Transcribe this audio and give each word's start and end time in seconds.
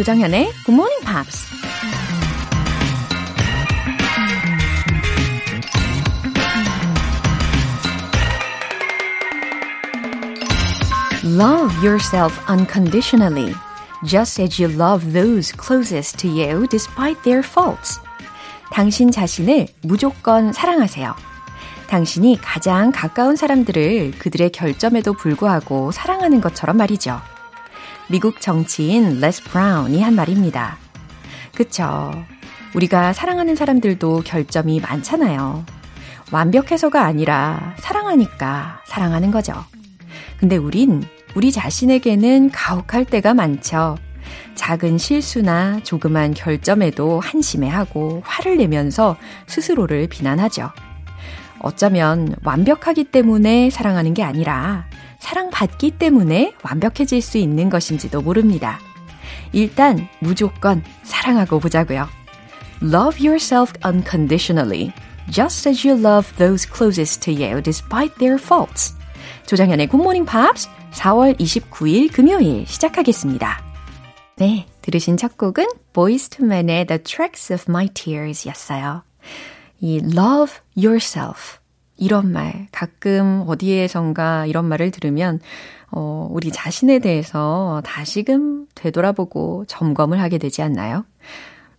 조정현의 0.00 0.50
Good 0.64 0.72
Morning 0.72 1.04
Pops. 1.04 1.44
Love 11.22 11.86
yourself 11.86 12.40
unconditionally, 12.48 13.54
just 14.06 14.40
as 14.40 14.58
you 14.58 14.74
love 14.74 15.12
those 15.12 15.52
closest 15.54 16.16
to 16.16 16.28
you 16.30 16.66
despite 16.68 17.20
their 17.22 17.46
faults. 17.46 18.00
당신 18.72 19.10
자신을 19.10 19.66
무조건 19.82 20.54
사랑하세요. 20.54 21.14
당신이 21.88 22.38
가장 22.40 22.90
가까운 22.90 23.36
사람들을 23.36 24.12
그들의 24.12 24.52
결점에도 24.52 25.12
불구하고 25.12 25.92
사랑하는 25.92 26.40
것처럼 26.40 26.78
말이죠. 26.78 27.20
미국 28.10 28.40
정치인 28.40 29.20
레스 29.20 29.40
브라운이 29.44 30.02
한 30.02 30.16
말입니다. 30.16 30.78
그쵸. 31.54 32.12
우리가 32.74 33.12
사랑하는 33.12 33.54
사람들도 33.54 34.22
결점이 34.24 34.80
많잖아요. 34.80 35.64
완벽해서가 36.32 37.04
아니라 37.04 37.76
사랑하니까 37.78 38.82
사랑하는 38.84 39.30
거죠. 39.30 39.54
근데 40.38 40.56
우린 40.56 41.04
우리 41.36 41.52
자신에게는 41.52 42.50
가혹할 42.50 43.04
때가 43.04 43.32
많죠. 43.34 43.96
작은 44.56 44.98
실수나 44.98 45.78
조그만 45.84 46.34
결점에도 46.34 47.20
한심해하고 47.20 48.22
화를 48.24 48.56
내면서 48.56 49.16
스스로를 49.46 50.08
비난하죠. 50.08 50.72
어쩌면 51.60 52.34
완벽하기 52.42 53.04
때문에 53.04 53.70
사랑하는 53.70 54.14
게 54.14 54.24
아니라 54.24 54.86
사랑받기 55.20 55.92
때문에 55.92 56.54
완벽해질 56.62 57.22
수 57.22 57.38
있는 57.38 57.70
것인지도 57.70 58.20
모릅니다. 58.20 58.80
일단 59.52 60.08
무조건 60.18 60.82
사랑하고 61.02 61.60
보자고요. 61.60 62.08
Love 62.82 63.24
yourself 63.24 63.72
unconditionally, 63.84 64.92
just 65.30 65.68
as 65.68 65.86
you 65.86 66.00
love 66.00 66.34
those 66.36 66.68
closest 66.68 67.22
to 67.22 67.32
you 67.32 67.62
despite 67.62 68.14
their 68.16 68.42
faults. 68.42 68.94
조장현의 69.46 69.88
굿모닝 69.88 70.24
팝스 70.24 70.68
4월 70.92 71.38
29일 71.38 72.12
금요일 72.12 72.66
시작하겠습니다. 72.66 73.62
네, 74.36 74.66
들으신 74.80 75.16
첫 75.16 75.36
곡은 75.36 75.66
Men의 76.40 76.86
The 76.86 77.02
Tracks 77.02 77.52
of 77.52 77.64
My 77.68 77.88
Tears 77.92 78.48
였어요. 78.48 79.04
이 79.80 79.98
love 79.98 80.54
yourself 80.76 81.59
이런 82.00 82.32
말 82.32 82.66
가끔 82.72 83.44
어디에선가 83.46 84.46
이런 84.46 84.64
말을 84.64 84.90
들으면 84.90 85.38
어, 85.92 86.26
우리 86.30 86.50
자신에 86.50 86.98
대해서 86.98 87.82
다시금 87.84 88.66
되돌아보고 88.74 89.66
점검을 89.68 90.20
하게 90.20 90.38
되지 90.38 90.62
않나요? 90.62 91.04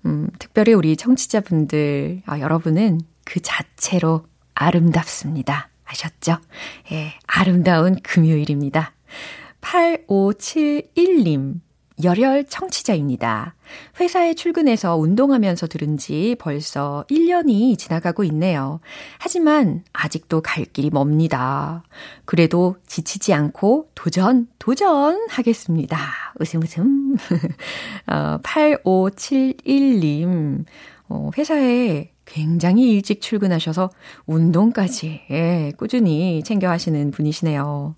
음, 0.06 0.30
특별히 0.40 0.74
우리 0.74 0.96
청취자분들, 0.96 2.22
아, 2.26 2.40
여러분은 2.40 3.02
그 3.26 3.42
자체로 3.42 4.26
아름답습니다. 4.54 5.70
아셨죠? 5.86 6.38
예, 6.92 7.14
아름다운 7.26 7.98
금요일입니다. 8.02 8.94
8571님. 9.62 11.62
열혈 12.04 12.46
청취자입니다. 12.46 13.56
회사에 14.00 14.34
출근해서 14.34 14.96
운동하면서 14.98 15.68
들은 15.68 15.98
지 15.98 16.36
벌써 16.40 17.06
1년이 17.10 17.78
지나가고 17.78 18.24
있네요. 18.26 18.80
하지만 19.20 19.84
아직도 19.94 20.42
갈 20.42 20.66
길이 20.66 20.90
멉니다. 20.90 21.84
그래도 22.26 22.76
지치지 22.88 23.34
않고 23.34 23.90
도전, 23.96 24.48
도전 24.60 25.26
하겠습니다. 25.30 25.98
웃음 26.40 26.62
웃음. 26.64 27.16
어, 28.08 28.40
8571님, 28.44 30.66
어, 31.10 31.30
회사에 31.38 32.12
굉장히 32.26 32.92
일찍 32.92 33.22
출근하셔서 33.22 33.90
운동까지 34.26 35.22
예, 35.32 35.72
꾸준히 35.78 36.44
챙겨 36.44 36.70
하시는 36.70 37.12
분이시네요. 37.12 37.96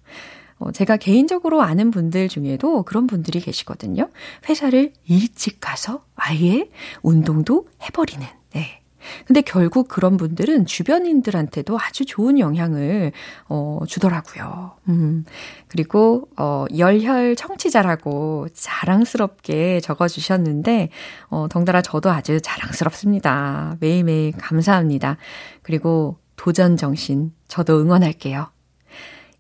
어, 0.58 0.72
제가 0.72 0.98
개인적으로 0.98 1.62
아는 1.62 1.92
분들 1.92 2.30
중에도 2.30 2.84
그런 2.84 3.08
분들이 3.08 3.40
계시거든요. 3.40 4.10
회사를 4.48 4.94
일찍 5.06 5.60
가서 5.60 6.04
아예 6.16 6.70
운동도 7.02 7.68
해버리는, 7.82 8.26
네. 8.54 8.84
근데 9.26 9.42
결국 9.42 9.88
그런 9.88 10.18
분들은 10.18 10.66
주변인들한테도 10.66 11.78
아주 11.80 12.06
좋은 12.06 12.40
영향을 12.40 13.12
어, 13.50 13.80
주더라고요. 13.88 14.72
음. 14.90 15.26
그리고 15.68 16.28
어, 16.38 16.66
열혈 16.78 17.36
청취자라고 17.36 18.48
자랑스럽게 18.54 19.80
적어 19.82 20.08
주셨는데 20.08 20.90
어, 21.30 21.48
덩달아 21.50 21.82
저도 21.82 22.12
아주 22.12 22.40
자랑스럽습니다. 22.42 23.78
매일매일 23.80 24.32
감사합니다. 24.34 25.18
그리고 25.62 26.18
도전 26.36 26.78
정신 26.78 27.32
저도 27.48 27.80
응원할게요. 27.80 28.53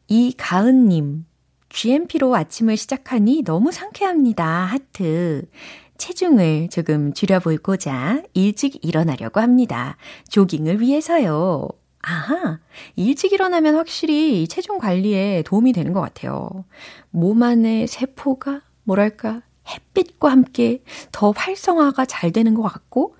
이가은님, 0.08 1.25
GMP로 1.69 2.36
아침을 2.36 2.78
시작하니 2.78 3.44
너무 3.44 3.72
상쾌합니다. 3.72 4.46
하트. 4.46 5.50
체중을 5.97 6.69
조금 6.69 7.14
줄여보고자 7.14 8.24
일찍 8.34 8.84
일어나려고 8.84 9.40
합니다. 9.40 9.97
조깅을 10.30 10.81
위해서요. 10.81 11.69
아하, 12.02 12.59
일찍 12.96 13.31
일어나면 13.31 13.75
확실히 13.75 14.47
체중 14.47 14.78
관리에 14.78 15.44
도움이 15.46 15.72
되는 15.72 15.94
것 15.94 16.02
같아요. 16.02 16.66
몸 17.12 17.42
안의 17.42 17.88
세포가, 17.88 18.62
뭐랄까, 18.84 19.42
햇빛과 19.68 20.30
함께 20.30 20.84
더 21.13 21.31
활성화가 21.31 22.06
잘 22.06 22.34
되는 22.34 22.53
것 22.53 22.63
같고, 22.63 23.16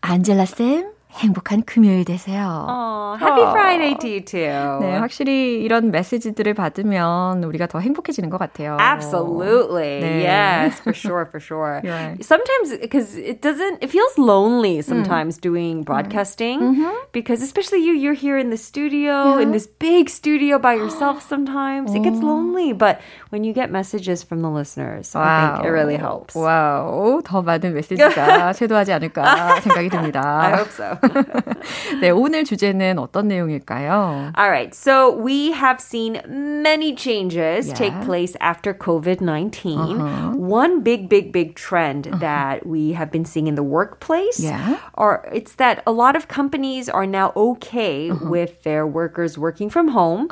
안젤라 0.02 0.46
쌤, 0.46 0.88
행복한 1.13 1.63
금요일 1.63 2.05
되세요. 2.05 2.67
Oh, 2.69 3.17
happy 3.19 3.43
Friday 3.51 3.97
to 3.99 4.09
you 4.09 4.21
too. 4.21 4.79
네, 4.81 4.99
확실히 4.99 5.63
이런 5.65 5.91
메시지들을 5.91 6.53
받으면 6.55 7.43
우리가 7.43 7.67
더 7.67 7.81
행복해지는 7.81 8.29
것 8.31 8.39
같아요. 8.39 8.77
Absolutely. 8.79 10.01
네. 10.01 10.23
Yes, 10.23 10.79
for 10.81 10.95
sure, 10.95 11.25
for 11.25 11.41
sure. 11.41 11.81
Right. 11.83 12.23
Sometimes 12.23 12.77
because 12.79 13.17
it 13.17 13.41
doesn't 13.41 13.83
it 13.83 13.91
feels 13.91 14.17
lonely 14.19 14.83
sometimes 14.83 15.39
doing 15.39 15.83
broadcasting 15.83 16.77
because 17.11 17.43
especially 17.43 17.83
you 17.83 17.95
you're 17.95 18.13
here 18.13 18.37
in 18.39 18.51
the 18.51 18.61
studio 18.61 19.39
in 19.39 19.51
this 19.51 19.67
big 19.67 20.11
studio 20.11 20.59
by 20.59 20.75
yourself 20.75 21.25
sometimes. 21.27 21.95
It 21.97 22.05
gets 22.05 22.21
lonely, 22.21 22.73
but 22.75 23.01
when 23.31 23.43
you 23.43 23.53
get 23.53 23.73
messages 23.73 24.23
from 24.23 24.43
the 24.43 24.51
listeners, 24.51 25.17
I 25.17 25.57
think 25.57 25.67
it 25.67 25.73
really 25.73 25.97
helps. 25.97 26.37
와우, 26.37 27.23
더 27.25 27.43
많은 27.43 27.73
메시지가 27.75 28.53
쇄도하지 28.53 28.93
않을까 28.93 29.59
생각이 29.63 29.89
듭니다. 29.89 30.21
I 30.21 30.53
hope 30.53 30.71
so. 30.71 30.95
네, 32.01 32.11
오늘 32.11 32.45
주제는 32.45 32.99
어떤 32.99 33.29
내용일까요? 33.29 34.33
All 34.37 34.51
right. 34.51 34.75
So 34.75 35.11
we 35.15 35.53
have 35.53 35.81
seen 35.81 36.21
many 36.29 36.95
changes 36.95 37.69
Yeah. 37.69 37.75
take 37.75 37.95
place 38.05 38.37
after 38.41 38.73
COVID 38.73 39.21
19. 39.21 40.39
One 40.39 40.81
big, 40.83 41.09
big, 41.09 41.33
big 41.33 41.55
trend 41.57 42.09
that 42.21 42.67
we 42.67 42.93
have 42.93 43.11
been 43.11 43.25
seeing 43.25 43.47
in 43.49 43.55
the 43.55 43.63
workplace 43.65 44.41
Yeah. 44.41 44.77
are 44.95 45.25
it's 45.33 45.55
that 45.57 45.83
a 45.87 45.93
lot 45.93 46.17
of 46.17 46.29
companies 46.29 46.89
are 46.89 47.07
now 47.07 47.33
okay 47.37 48.11
with 48.13 48.63
their 48.63 48.87
workers 48.87 49.37
working 49.39 49.69
from 49.71 49.89
home 49.89 50.29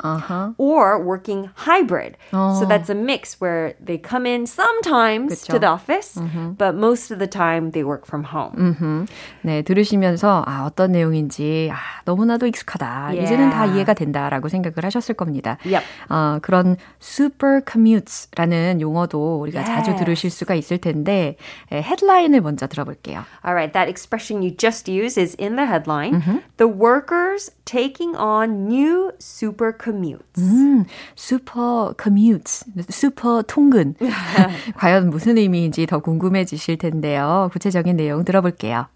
or 0.57 0.99
working 1.03 1.49
hybrid. 1.55 2.17
So 2.31 2.65
that's 2.67 2.89
a 2.89 2.95
mix 2.95 3.39
where 3.39 3.73
they 3.83 3.97
come 3.97 4.25
in 4.25 4.45
sometimes 4.45 5.43
그쵸. 5.43 5.53
to 5.53 5.59
the 5.59 5.67
office, 5.67 6.17
but 6.57 6.75
most 6.75 7.11
of 7.11 7.19
the 7.19 7.27
time 7.27 7.71
they 7.71 7.83
work 7.83 8.05
from 8.05 8.23
home. 8.23 9.07
네, 9.43 9.61
들으시면서 9.63 10.43
아, 10.47 10.60
어떤 10.64 10.92
내용인지 10.92 11.70
아, 11.72 11.76
너무나도 12.04 12.46
익숙하다. 12.46 13.12
이제는 13.14 13.50
다 13.50 13.62
Yeah. 13.62 13.76
이해가 13.76 13.94
된다라고 13.94 14.48
생각을 14.48 14.84
하셨을 14.84 15.14
겁니다. 15.14 15.56
Yep. 15.64 15.84
어, 16.08 16.38
그런 16.42 16.76
super 17.00 17.60
commutes라는 17.70 18.80
용어도 18.80 19.40
우리가 19.40 19.64
자주 19.64 19.90
Yes. 19.90 20.04
들으실 20.04 20.30
수가 20.30 20.54
있을 20.54 20.78
텐데 20.78 21.36
에, 21.70 21.80
헤드라인을 21.82 22.40
먼저 22.40 22.66
들어볼게요. 22.66 23.24
All 23.44 23.54
right, 23.54 23.72
that 23.72 23.88
expression 23.88 24.42
you 24.42 24.54
just 24.56 24.90
used 24.90 25.20
is 25.20 25.36
in 25.40 25.56
the 25.56 25.66
headline. 25.68 26.20
The 26.56 26.68
workers 26.70 27.50
taking 27.64 28.16
on 28.16 28.66
new 28.68 29.12
super 29.20 29.72
commutes. 29.76 30.38
음, 30.38 30.84
super 31.16 31.94
commutes, 32.00 32.64
super 32.90 33.42
통근. 33.46 33.94
과연 34.76 35.10
무슨 35.10 35.38
의미인지 35.38 35.86
더 35.86 36.00
궁금해지실 36.00 36.78
텐데요. 36.78 37.48
구체적인 37.52 37.96
내용 37.96 38.24
들어볼게요. 38.24 38.86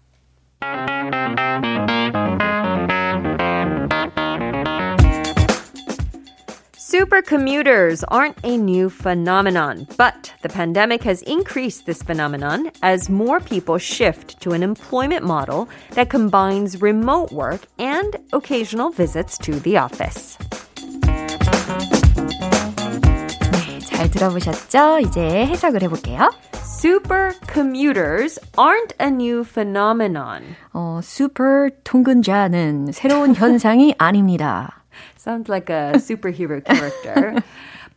Super 6.77 7.21
commuters 7.21 8.03
aren't 8.05 8.37
a 8.43 8.57
new 8.57 8.89
phenomenon, 8.89 9.87
but 9.97 10.33
the 10.41 10.49
pandemic 10.49 11.03
has 11.03 11.21
increased 11.23 11.85
this 11.85 12.01
phenomenon 12.01 12.71
as 12.81 13.07
more 13.07 13.39
people 13.39 13.77
shift 13.77 14.41
to 14.41 14.53
an 14.53 14.63
employment 14.63 15.23
model 15.23 15.69
that 15.91 16.09
combines 16.09 16.81
remote 16.81 17.31
work 17.31 17.61
and 17.77 18.17
occasional 18.33 18.89
visits 18.89 19.37
to 19.37 19.59
the 19.59 19.77
office. 19.77 20.37
잘 24.07 24.11
들어보셨죠? 24.11 24.99
이제 24.99 25.45
해석을 25.45 25.83
해볼게요. 25.83 26.31
Super 26.53 27.33
commuters 27.51 28.39
aren't 28.57 28.93
a 29.01 29.07
new 29.07 29.43
phenomenon. 29.43 30.55
어, 30.73 30.99
super 31.03 31.69
통근자는 31.83 32.91
새로운 32.93 33.35
현상이 33.35 33.95
아닙니다. 33.97 34.83
Sounds 35.17 35.49
like 35.51 35.73
a 35.73 35.93
superhero 35.95 36.61
character. 36.65 37.41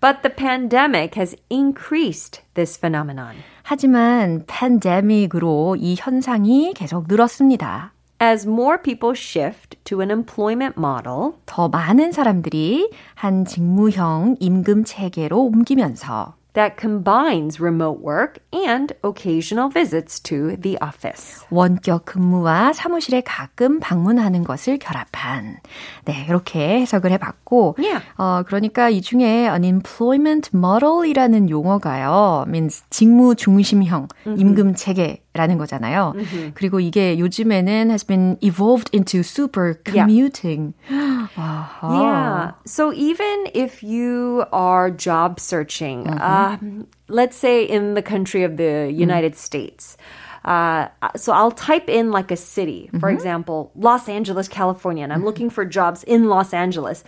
But 0.01 0.23
the 0.23 0.35
pandemic 0.35 1.15
has 1.17 1.37
increased 1.51 2.43
this 2.55 2.79
phenomenon. 2.79 3.37
하지만 3.63 4.45
팬데믹으로 4.47 5.77
이 5.79 5.95
현상이 5.99 6.73
계속 6.75 7.07
늘었습니다. 7.07 7.93
As 8.23 8.47
more 8.47 8.77
people 8.77 9.15
shift 9.15 9.83
to 9.85 10.03
an 10.03 10.11
employment 10.11 10.75
model, 10.77 11.33
더 11.47 11.71
많은 11.71 12.13
사람들이 12.13 12.91
한 13.15 13.47
직무형 13.47 14.37
임금 14.41 14.85
체계로 14.85 15.43
옮기면서 15.43 16.35
that 16.53 16.77
combines 16.79 17.61
remote 17.63 18.03
work 18.05 18.41
and 18.53 18.93
occasional 19.03 19.71
visits 19.71 20.21
to 20.21 20.57
the 20.61 20.77
office. 20.83 21.47
원격 21.49 22.05
근무와 22.05 22.75
사무실에 22.75 23.23
가끔 23.23 23.81
방문하는 23.81 24.45
것을 24.45 24.79
결합한 24.79 25.61
네 26.05 26.27
이렇게 26.29 26.81
해석을 26.81 27.13
해봤고 27.13 27.77
Yeah. 27.79 28.05
어 28.19 28.43
그러니까 28.47 28.91
이 28.91 29.01
중에 29.01 29.49
an 29.49 29.65
employment 29.65 30.51
model이라는 30.55 31.49
용어가요 31.49 32.45
means 32.49 32.83
직무 32.91 33.35
중심형 33.35 34.09
임금 34.27 34.75
체계 34.75 35.23
라는 35.34 35.58
거잖아요. 35.58 36.14
그리고 36.54 36.80
이게 36.80 37.20
요즘에는 37.20 37.90
has 37.90 38.04
been 38.04 38.38
evolved 38.42 38.90
into 38.94 39.22
super 39.24 39.76
commuting. 39.84 40.74
아하. 40.90 41.82
Yeah. 41.82 42.52
So 42.66 42.94
even 42.94 43.48
if 43.54 43.84
you 43.84 44.46
are 44.52 44.90
job 44.92 45.40
searching, 45.40 46.08
um, 46.22 46.88
let's 47.10 47.36
say 47.36 47.64
in 47.64 47.94
the 47.96 48.02
country 48.02 48.44
of 48.44 48.58
the 48.58 48.92
United 48.92 49.36
States, 49.36 49.98
uh, 50.46 50.88
so 51.16 51.34
I'll 51.34 51.52
type 51.52 51.90
in 51.90 52.12
like 52.12 52.32
a 52.32 52.38
city, 52.38 52.90
for 53.00 53.10
example, 53.10 53.72
Los 53.76 54.08
Angeles, 54.08 54.48
California, 54.48 55.04
and 55.04 55.12
I'm 55.12 55.26
looking 55.26 55.50
for 55.50 55.66
jobs 55.66 56.04
in 56.04 56.30
Los 56.30 56.54
Angeles. 56.54 57.04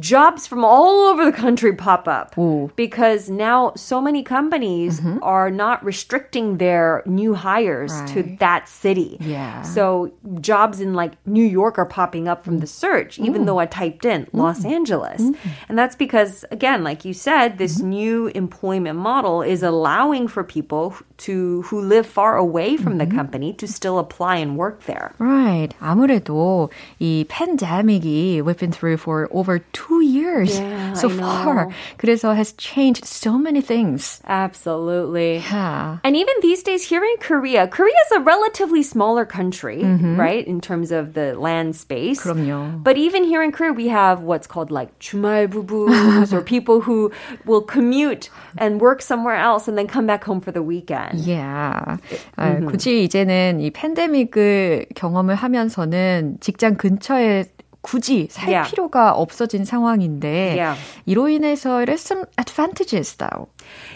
Jobs 0.00 0.44
from 0.44 0.64
all 0.64 1.06
over 1.06 1.24
the 1.24 1.30
country 1.30 1.72
pop 1.72 2.08
up 2.08 2.36
Ooh. 2.36 2.68
because 2.74 3.30
now 3.30 3.70
so 3.76 4.00
many 4.00 4.24
companies 4.24 5.00
are 5.22 5.52
not 5.52 5.84
restricting 5.84 6.58
their 6.58 7.04
new 7.06 7.32
hires 7.34 7.92
to 8.10 8.22
Right. 8.26 8.38
that 8.40 8.66
city. 8.68 9.18
Yeah. 9.20 9.62
So 9.62 10.10
jobs 10.40 10.80
in 10.80 10.94
like 10.94 11.12
New 11.26 11.46
York 11.46 11.78
are 11.78 11.86
popping 11.86 12.26
up 12.26 12.42
from 12.42 12.58
the 12.58 12.66
search, 12.66 13.20
even 13.20 13.46
though 13.46 13.58
I 13.62 13.66
typed 13.66 14.04
in 14.04 14.26
Los 14.32 14.64
Angeles. 14.64 15.22
And 15.68 15.78
that's 15.78 15.94
because, 15.94 16.44
again, 16.50 16.82
like 16.82 17.04
you 17.04 17.14
said, 17.14 17.58
this 17.58 17.78
new 17.78 18.26
employment 18.34 18.98
model 18.98 19.42
is 19.46 19.62
allowing 19.62 20.26
for 20.26 20.42
people 20.42 20.94
to 21.18 21.62
who 21.70 21.80
live 21.80 22.06
far 22.06 22.34
away 22.36 22.76
from 22.76 22.98
the 22.98 23.06
company 23.06 23.52
to 23.54 23.68
still 23.70 24.00
apply 24.00 24.42
and 24.42 24.58
work 24.58 24.90
there. 24.90 25.14
Right. 25.22 25.70
아무래도 25.80 26.68
이 26.98 27.26
팬데믹이 27.30 28.42
we've 28.42 28.58
been 28.58 28.72
through 28.72 28.96
for 28.98 29.28
over 29.30 29.60
two 29.72 30.04
years 30.04 30.52
Yeah, 30.60 30.92
so 30.92 31.08
I 31.08 31.14
know. 31.16 31.24
far. 31.24 31.68
그래서 31.96 32.36
has 32.36 32.52
changed 32.60 33.06
so 33.06 33.38
many 33.38 33.62
things. 33.62 34.20
Absolutely. 34.28 35.38
Yeah. 35.38 35.98
And 36.04 36.14
even 36.14 36.34
these 36.42 36.62
days 36.62 36.84
here 36.84 37.02
in 37.02 37.16
Korea, 37.20 37.66
Korea 37.66 37.96
is 38.06 38.12
a 38.12 38.20
relatively 38.20 38.82
smaller 38.82 39.24
country, 39.24 39.80
right, 39.82 40.46
in 40.46 40.60
terms 40.60 40.92
of 40.92 41.14
the 41.14 41.32
land 41.38 41.74
space. 41.76 42.20
그럼요. 42.20 42.84
But 42.84 42.98
even 42.98 43.24
here 43.24 43.42
in 43.42 43.50
Korea, 43.52 43.72
we 43.72 43.88
have 43.88 44.20
what's 44.22 44.46
called 44.46 44.70
like 44.70 44.92
주말 45.00 45.48
부부s 45.48 46.32
or 46.32 46.42
people 46.42 46.80
who 46.82 47.10
will 47.46 47.62
commute 47.62 48.28
and 48.58 48.80
work 48.80 49.00
somewhere 49.00 49.36
else 49.36 49.66
and 49.68 49.78
then 49.78 49.86
come 49.86 50.06
back 50.06 50.24
home 50.24 50.40
for 50.42 50.52
the 50.52 50.62
weekend. 50.62 51.20
Yeah. 51.24 51.96
아, 52.36 52.60
굳이 52.66 53.04
이제는 53.04 53.60
이 53.60 53.70
팬데믹을 53.70 54.86
경험을 54.94 55.34
하면서는 55.34 56.38
직장 56.40 56.76
근처에 56.76 57.46
굳이 57.82 58.28
살 58.28 58.50
Yeah. 58.50 58.68
필요가 58.68 59.12
없어진 59.14 59.64
상황인데 59.64 60.56
Yeah. 60.56 60.76
이로 61.06 61.28
인해서 61.30 61.80
it 61.80 61.88
has 61.88 62.02
some 62.02 62.26
advantages 62.36 63.16
though. 63.16 63.48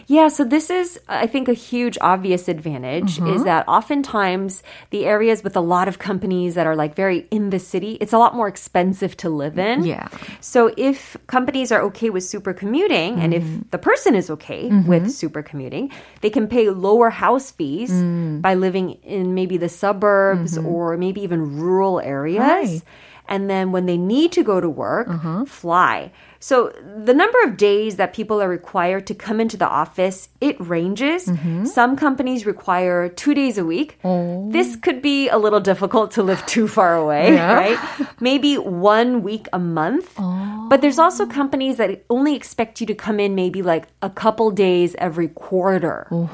Yeah, 0.06 0.28
so 0.28 0.44
this 0.44 0.70
is, 0.70 1.00
I 1.08 1.26
think, 1.26 1.48
a 1.48 1.52
huge 1.52 1.98
obvious 2.00 2.48
advantage 2.48 3.18
is 3.18 3.44
that 3.44 3.66
oftentimes 3.66 4.62
the 4.90 5.04
areas 5.04 5.42
with 5.42 5.56
a 5.56 5.60
lot 5.60 5.88
of 5.88 5.98
companies 5.98 6.54
that 6.54 6.66
are 6.66 6.76
like 6.76 6.94
very 6.94 7.26
in 7.30 7.50
the 7.50 7.58
city, 7.58 7.98
it's 8.00 8.12
a 8.12 8.18
lot 8.18 8.36
more 8.36 8.46
expensive 8.48 9.16
to 9.18 9.28
live 9.28 9.58
in. 9.58 9.84
Yeah. 9.84 10.08
So 10.40 10.70
if 10.76 11.16
companies 11.26 11.72
are 11.72 11.82
okay 11.90 12.10
with 12.10 12.22
super 12.22 12.52
commuting 12.52 13.18
and 13.18 13.34
if 13.34 13.44
the 13.70 13.78
person 13.78 14.14
is 14.14 14.30
okay 14.30 14.70
with 14.86 15.10
super 15.10 15.42
commuting, 15.42 15.90
they 16.20 16.30
can 16.30 16.46
pay 16.46 16.70
lower 16.70 17.10
house 17.10 17.50
fees 17.50 17.90
by 18.40 18.54
living 18.54 19.00
in 19.02 19.34
maybe 19.34 19.56
the 19.56 19.68
suburbs 19.68 20.56
or 20.56 20.96
maybe 20.96 21.22
even 21.22 21.58
rural 21.58 21.98
areas. 21.98 22.38
Right. 22.40 22.82
And 23.27 23.49
then 23.49 23.71
when 23.71 23.85
they 23.85 23.97
need 23.97 24.31
to 24.33 24.43
go 24.43 24.61
to 24.61 24.69
work, 24.69 25.07
mm-hmm. 25.07 25.43
fly. 25.45 26.11
So 26.39 26.69
the 27.03 27.13
number 27.13 27.37
of 27.43 27.57
days 27.57 27.95
that 27.95 28.13
people 28.13 28.41
are 28.41 28.47
required 28.49 29.07
to 29.07 29.15
come 29.15 29.39
into 29.41 29.57
the 29.57 29.67
office, 29.67 30.29
it 30.39 30.55
ranges. 30.59 31.25
Mm-hmm. 31.25 31.65
Some 31.65 31.95
companies 31.95 32.45
require 32.45 33.09
two 33.09 33.33
days 33.33 33.57
a 33.57 33.65
week. 33.65 33.97
Oh. 34.03 34.49
This 34.51 34.75
could 34.75 35.01
be 35.01 35.29
a 35.29 35.37
little 35.37 35.59
difficult 35.59 36.11
to 36.11 36.23
live 36.23 36.45
too 36.45 36.67
far 36.67 36.95
away, 36.95 37.33
Yeah. 37.33 37.53
right? 37.53 38.07
Maybe 38.21 38.55
one 38.57 39.23
week 39.23 39.47
a 39.51 39.59
month. 39.59 40.13
Oh. 40.17 40.67
But 40.69 40.81
there's 40.81 40.99
also 40.99 41.25
companies 41.25 41.77
that 41.77 42.03
only 42.09 42.35
expect 42.35 42.81
you 42.81 42.87
to 42.87 42.93
come 42.95 43.19
in 43.19 43.33
maybe 43.33 43.61
like 43.63 43.87
a 44.01 44.09
couple 44.09 44.51
days 44.51 44.95
every 44.99 45.29
quarter. 45.29 46.07
Oh. 46.11 46.29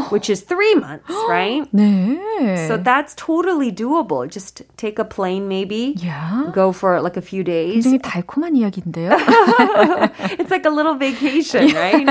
which 0.09 0.29
is 0.29 0.41
three 0.41 0.75
months, 0.75 1.09
right? 1.29 1.63
네. 1.73 2.67
So 2.67 2.77
that's 2.77 3.15
totally 3.15 3.71
doable. 3.71 4.27
Just 4.29 4.63
take 4.77 4.99
a 4.99 5.05
plane 5.05 5.47
maybe. 5.47 5.95
Yeah. 5.97 6.51
Go 6.53 6.71
for 6.71 7.01
like 7.01 7.17
a 7.17 7.21
few 7.21 7.43
days. 7.43 7.83
굉장히 7.83 7.99
달콤한 7.99 8.55
이야기인데요. 8.55 9.11
it's 10.39 10.51
like 10.51 10.65
a 10.65 10.69
little 10.69 10.95
vacation, 10.95 11.73
right? 11.73 12.07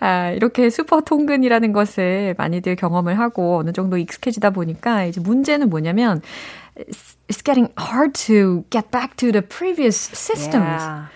아, 0.00 0.30
이렇게 0.32 0.70
슈퍼 0.70 1.00
통근이라는 1.00 1.72
것을 1.72 2.34
많이들 2.38 2.76
경험을 2.76 3.18
하고 3.18 3.58
어느 3.58 3.72
정도 3.72 3.96
익숙해지다 3.96 4.50
보니까 4.50 5.04
이제 5.04 5.20
문제는 5.20 5.68
뭐냐면 5.70 6.22
it's 7.28 7.42
getting 7.42 7.72
hard 7.78 8.14
to 8.14 8.64
get 8.70 8.90
back 8.90 9.16
to 9.16 9.32
the 9.32 9.42
previous 9.42 9.96
systems. 9.96 10.82
Yeah. 10.82 11.06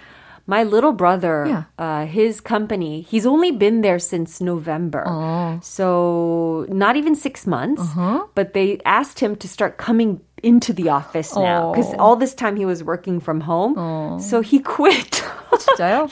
My 0.46 0.64
little 0.64 0.90
brother, 0.92 1.46
Yeah. 1.46 1.62
uh, 1.78 2.04
his 2.04 2.40
company, 2.42 3.06
he's 3.06 3.24
only 3.26 3.52
been 3.52 3.80
there 3.82 4.00
since 4.00 4.40
November. 4.42 5.04
Oh. 5.06 5.58
So 5.62 6.66
not 6.68 6.96
even 6.98 7.14
six 7.14 7.46
months, 7.46 7.80
Uh-huh. 7.94 8.26
but 8.34 8.52
they 8.52 8.80
asked 8.84 9.20
him 9.22 9.36
to 9.38 9.46
start 9.46 9.78
coming 9.78 10.18
into 10.42 10.72
the 10.74 10.90
office 10.90 11.30
now 11.38 11.70
because 11.70 11.94
Oh. 11.94 12.02
all 12.02 12.16
this 12.18 12.34
time 12.34 12.56
he 12.58 12.66
was 12.66 12.82
working 12.82 13.20
from 13.22 13.46
home. 13.46 13.78
So 14.18 14.42
he 14.42 14.58
quit. 14.58 15.22
진짜요? 15.52 16.08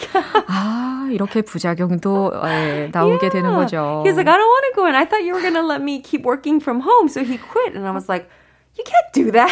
아, 0.47 1.09
이렇게 1.11 1.43
부작용도 1.43 2.31
예, 2.47 2.89
나오게 2.93 3.31
되는 3.31 3.51
거죠. 3.57 4.05
He's 4.07 4.15
like, 4.15 4.29
I 4.29 4.37
don't 4.39 4.47
want 4.47 4.65
to 4.71 4.75
go 4.77 4.87
in. 4.87 4.95
I 4.95 5.05
thought 5.07 5.25
you 5.25 5.35
were 5.35 5.43
going 5.43 5.55
to 5.59 5.67
let 5.67 5.83
me 5.83 5.99
keep 6.01 6.23
working 6.25 6.61
from 6.61 6.81
home. 6.87 7.09
So 7.09 7.25
he 7.25 7.37
quit. 7.37 7.75
And 7.75 7.83
I 7.87 7.91
was 7.91 8.07
like, 8.09 8.31
you 8.78 8.84
can't 8.84 9.12
do 9.14 9.32
that. 9.32 9.52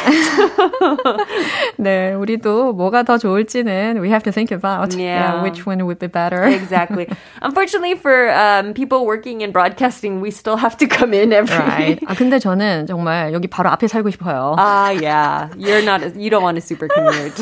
네, 1.77 2.13
우리도 2.13 2.73
뭐가 2.73 3.03
더 3.03 3.17
좋을지는 3.17 3.97
we 4.01 4.09
have 4.09 4.23
to 4.23 4.31
think 4.31 4.51
about 4.51 4.93
Yeah. 4.97 5.41
which 5.43 5.65
one 5.65 5.79
would 5.85 5.99
be 5.99 6.07
better. 6.07 6.43
exactly. 6.43 7.07
Unfortunately 7.41 7.95
for 7.95 8.29
um, 8.31 8.73
people 8.73 9.05
working 9.05 9.41
in 9.41 9.51
broadcasting, 9.51 10.19
we 10.21 10.29
still 10.31 10.57
have 10.57 10.75
to 10.77 10.87
come 10.87 11.13
in 11.13 11.31
every. 11.33 11.55
Right. 11.57 11.99
아, 12.07 12.13
근데 12.15 12.39
저는 12.39 12.87
정말 12.87 13.33
여기 13.33 13.47
바로 13.47 13.69
앞에 13.71 13.87
살고 13.87 14.09
싶어요. 14.11 14.55
Ah, 14.57 14.89
yeah. 14.91 15.49
You're 15.57 15.83
not. 15.83 16.03
A, 16.03 16.11
you 16.19 16.29
don't 16.29 16.43
want 16.43 16.57
a 16.57 16.61
super 16.61 16.87
commute. 16.87 17.35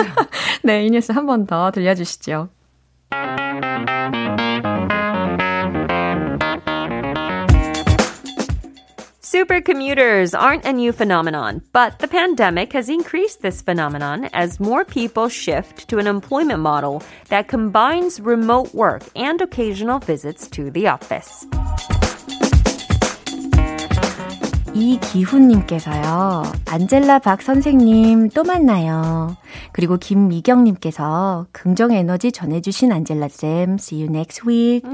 네, 0.64 0.86
이 0.86 0.90
뉴스 0.92 1.12
한 1.12 1.26
번 1.26 1.46
더 1.48 1.72
들려주시죠. 1.72 2.50
Super 9.32 9.62
commuters 9.62 10.34
aren't 10.34 10.66
a 10.66 10.74
new 10.74 10.92
phenomenon, 10.92 11.62
but 11.72 12.00
the 12.00 12.08
pandemic 12.10 12.74
has 12.74 12.90
increased 12.90 13.42
this 13.42 13.62
phenomenon 13.62 14.26
as 14.34 14.60
more 14.60 14.84
people 14.84 15.30
shift 15.30 15.88
to 15.88 16.00
an 16.00 16.06
employment 16.06 16.60
model 16.60 17.02
that 17.30 17.48
combines 17.48 18.20
remote 18.20 18.74
work 18.74 19.04
and 19.16 19.40
occasional 19.40 20.00
visits 20.00 20.50
to 20.50 20.70
the 20.70 20.90
office. 20.90 21.46
이기훈님께서요, 24.74 26.44
안젤라 26.70 27.20
박 27.20 27.42
선생님 27.42 28.30
또 28.30 28.44
만나요. 28.44 29.36
그리고 29.74 29.98
김미경님께서 29.98 31.48
긍정 31.51 31.92
에너지 31.92 32.32
전해주신 32.32 32.92
안젤라쌤, 32.92 33.75
see 33.80 34.01
you 34.01 34.10
next 34.10 34.42
week. 34.48 34.90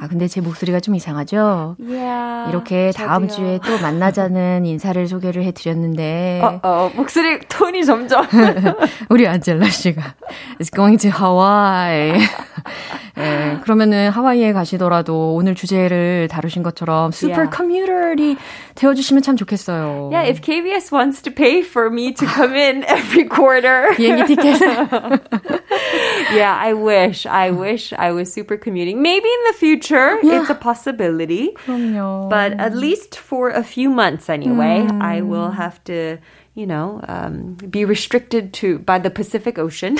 아, 0.00 0.08
근데 0.08 0.26
제 0.26 0.40
목소리가 0.40 0.80
좀 0.80 0.94
이상하죠? 0.96 1.76
Yeah. 1.80 2.50
이렇게 2.50 2.90
다음 2.94 3.28
주에 3.28 3.60
또 3.64 3.78
만나자는 3.78 4.66
인사를 4.66 5.06
소개를 5.06 5.44
해드렸는데, 5.44 6.42
어, 6.62 6.90
목소리 6.96 7.38
톤이 7.48 7.84
점점. 7.84 8.26
우리 9.08 9.28
안젤라 9.28 9.68
씨가 9.68 10.14
is 10.60 10.70
going 10.70 11.00
to 11.00 11.10
Hawaii. 11.10 12.20
예, 13.17 13.57
그러면은 13.63 14.09
하와이에 14.09 14.53
가시더라도 14.53 15.33
오늘 15.35 15.55
주제를 15.55 16.27
다루신 16.29 16.63
것처럼 16.63 17.11
슈퍼 17.11 17.29
Yeah. 17.39 17.49
커뮤터리 17.55 18.37
되어주시면 18.75 19.21
참 19.23 19.35
좋겠어요. 19.35 20.09
Yeah, 20.11 20.27
if 20.29 20.41
KBS 20.41 20.91
wants 20.91 21.21
to 21.23 21.31
pay 21.31 21.61
for 21.61 21.89
me 21.89 22.13
to 22.13 22.25
come 22.27 22.53
in 22.55 22.83
every 22.87 23.25
quarter. 23.27 23.93
비행기 23.95 24.35
티켓. 24.35 24.59
yeah, 26.33 26.55
I 26.57 26.73
wish. 26.73 27.25
I 27.25 27.51
wish 27.51 27.93
I 27.97 28.11
was 28.11 28.31
super 28.31 28.57
commuting. 28.57 29.01
Maybe 29.01 29.27
in 29.27 29.43
the 29.51 29.57
future, 29.57 30.17
it's 30.23 30.49
a 30.49 30.55
possibility. 30.55 31.53
그럼요. 31.65 32.29
But 32.29 32.53
at 32.59 32.75
least 32.75 33.17
for 33.17 33.49
a 33.49 33.63
few 33.63 33.89
months 33.89 34.29
anyway, 34.29 34.87
I 35.01 35.21
will 35.21 35.51
have 35.51 35.83
to, 35.85 36.17
you 36.56 36.66
know, 36.66 37.00
um, 37.08 37.56
be 37.68 37.84
restricted 37.84 38.52
to 38.54 38.78
by 38.78 38.96
the 38.98 39.10
Pacific 39.10 39.58
Ocean, 39.58 39.98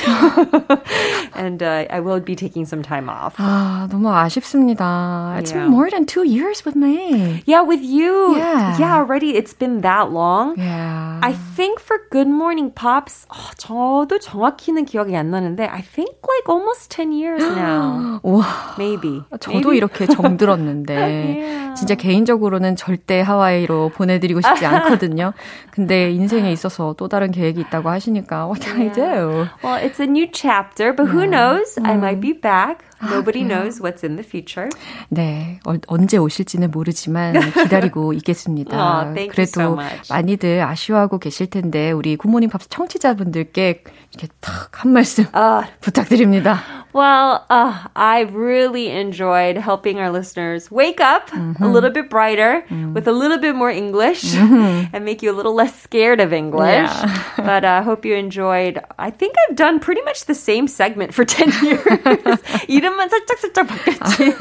and 1.34 1.62
uh, 1.62 1.84
I 1.90 1.98
will 2.00 2.20
be 2.20 2.36
taking 2.36 2.64
some 2.64 2.82
time 2.82 3.08
off. 3.08 3.34
아, 3.38 3.88
너무 3.90 4.08
아쉽습니다. 4.14 5.36
It's 5.38 5.50
Yeah. 5.50 5.64
been 5.66 5.70
more 5.70 5.90
than 5.90 6.06
two 6.06 6.22
years 6.22 6.64
with 6.64 6.76
me. 6.76 7.42
Yeah, 7.46 7.62
with 7.62 7.82
you, 7.82 8.36
Yeah. 8.36 8.76
yeah, 8.78 8.94
already 9.02 9.34
it's 9.36 9.52
been 9.52 9.80
that 9.82 10.12
long. 10.12 10.54
Yeah. 10.56 11.18
I 11.22 11.32
think 11.56 11.80
for 11.80 11.98
Good 12.10 12.28
Morning 12.28 12.70
Pops, 12.70 13.26
어, 13.28 13.50
저도 13.58 14.18
정확히는 14.20 14.84
기억이 14.84 15.16
안 15.16 15.30
나는데, 15.30 15.66
I 15.66 15.82
think 15.82 16.14
like 16.22 16.46
almost 16.48 16.90
10 16.90 17.12
years 17.12 17.42
now. 17.42 18.20
와, 18.22 18.76
Maybe. 18.78 19.22
저도 19.40 19.70
Maybe. 19.70 19.76
이렇게 19.78 20.06
정들었는데 20.06 20.94
Yeah. 20.94 21.74
진짜 21.74 21.94
개인적으로는 21.96 22.76
절대 22.76 23.20
하와이로 23.20 23.90
보내드리고 23.94 24.40
싶지 24.40 24.64
않거든요. 24.66 25.32
근데 25.72 26.12
인생 26.12 26.43
에 26.43 26.51
있어서 26.51 26.93
또 26.97 27.07
다른 27.07 27.31
계획이 27.31 27.61
있다고 27.61 27.89
하시니까 27.89 28.45
what 28.47 28.61
can 28.61 28.81
I 28.81 28.91
do? 28.91 29.47
Well, 29.63 29.77
it's 29.81 29.99
a 29.99 30.07
new 30.07 30.27
chapter, 30.31 30.93
but 30.93 31.07
who 31.07 31.25
knows? 31.25 31.77
I 31.83 31.95
might 31.95 32.19
be 32.19 32.33
back. 32.33 32.83
Nobody 33.03 33.43
knows 33.43 33.79
what's 33.79 34.03
in 34.03 34.17
the 34.17 34.23
future. 34.27 34.67
네, 35.07 35.59
어, 35.65 35.75
언제 35.87 36.17
오실지는 36.17 36.69
모르지만 36.71 37.33
기다리고 37.53 38.11
있겠습니다. 38.13 38.75
Aw, 38.75 39.13
thank 39.13 39.29
you 39.29 39.31
그래도 39.31 39.61
so 39.61 39.71
much. 39.73 40.11
많이들 40.11 40.61
아쉬워하고 40.61 41.17
계실 41.17 41.47
텐데 41.49 41.91
우리 41.91 42.17
굿모닝 42.17 42.49
팝스 42.49 42.67
청취자분들께 42.67 43.83
이렇게 44.11 44.27
탁 44.41 44.83
한 44.83 44.91
말씀 44.91 45.25
부탁드립니다. 45.81 46.59
Well, 46.91 47.45
uh, 47.51 47.87
I've 47.95 48.33
really 48.33 48.89
enjoyed 48.89 49.57
helping 49.57 49.99
our 49.99 50.09
listeners 50.09 50.71
wake 50.71 50.99
up 50.99 51.29
a 51.61 51.67
little 51.67 51.91
bit 51.91 52.09
brighter 52.09 52.65
with 52.95 53.07
a 53.07 53.11
little 53.13 53.37
bit 53.37 53.53
more 53.55 53.69
English 53.69 54.33
and 54.35 55.05
make 55.05 55.21
you 55.21 55.29
a 55.31 55.37
little 55.37 55.53
less 55.53 55.79
scared 55.79 56.19
of 56.19 56.33
English. 56.33 56.89
Yeah. 56.89 57.45
but 57.45 57.63
I 57.63 57.83
hope 57.83 58.05
you 58.05 58.15
enjoyed. 58.15 58.81
I 58.97 59.11
think 59.11 59.35
I've 59.47 59.55
done 59.55 59.79
pretty 59.79 60.01
much 60.01 60.25
the 60.25 60.33
same 60.33 60.67
segment 60.67 61.13
for 61.13 61.23
10 61.23 61.51
years. 61.63 62.41
이름 62.67 62.92
만 62.95 63.09
살짝살짝 63.09 63.65
바뀌었지. 63.67 64.35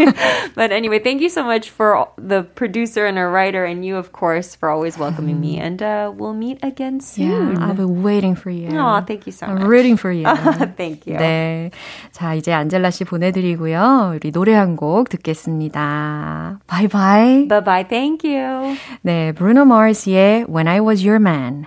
but 0.55 0.71
anyway, 0.71 0.99
thank 1.01 1.21
you 1.23 1.29
so 1.31 1.43
much 1.43 1.71
for 1.71 2.07
the 2.19 2.43
producer 2.55 3.07
and 3.07 3.19
a 3.19 3.27
writer 3.27 3.65
and 3.65 3.85
you, 3.85 3.97
of 3.97 4.13
course, 4.13 4.55
for 4.55 4.69
always 4.69 4.99
welcoming 4.99 5.41
me. 5.41 5.57
And 5.59 5.81
uh, 5.83 6.13
we'll 6.15 6.35
meet 6.37 6.59
again 6.63 7.01
soon. 7.01 7.57
Yeah, 7.57 7.65
I'll 7.65 7.75
be 7.75 7.85
waiting 7.89 8.35
for 8.37 8.51
you. 8.51 8.69
Aw, 8.77 9.01
thank 9.03 9.27
you 9.27 9.33
so 9.33 9.47
I'm 9.47 9.55
much. 9.61 9.67
rooting 9.67 9.97
for 9.97 10.13
you. 10.13 10.27
thank 10.77 11.07
you. 11.07 11.17
네. 11.17 11.71
자, 12.13 12.35
이제 12.35 12.53
안젤라 12.53 12.91
씨 12.91 13.05
보내드리고요. 13.05 14.13
우리 14.17 14.31
노래 14.31 14.53
한 14.55 14.77
곡 14.77 15.09
듣겠습니다. 15.09 16.61
바이바이. 16.67 17.49
Bye 17.49 17.65
bye. 17.65 17.85
Thank 17.89 18.29
you. 18.29 18.77
네, 19.03 19.33
브루노 19.33 19.65
마르스의 19.65 20.45
When 20.49 20.69
I 20.69 20.81
Was 20.81 21.03
Your 21.07 21.19
Man. 21.21 21.67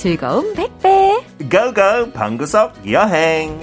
즐거움 0.00 0.54
100배. 0.54 1.50
고고 1.50 2.10
방구석 2.12 2.90
여행 2.90 3.60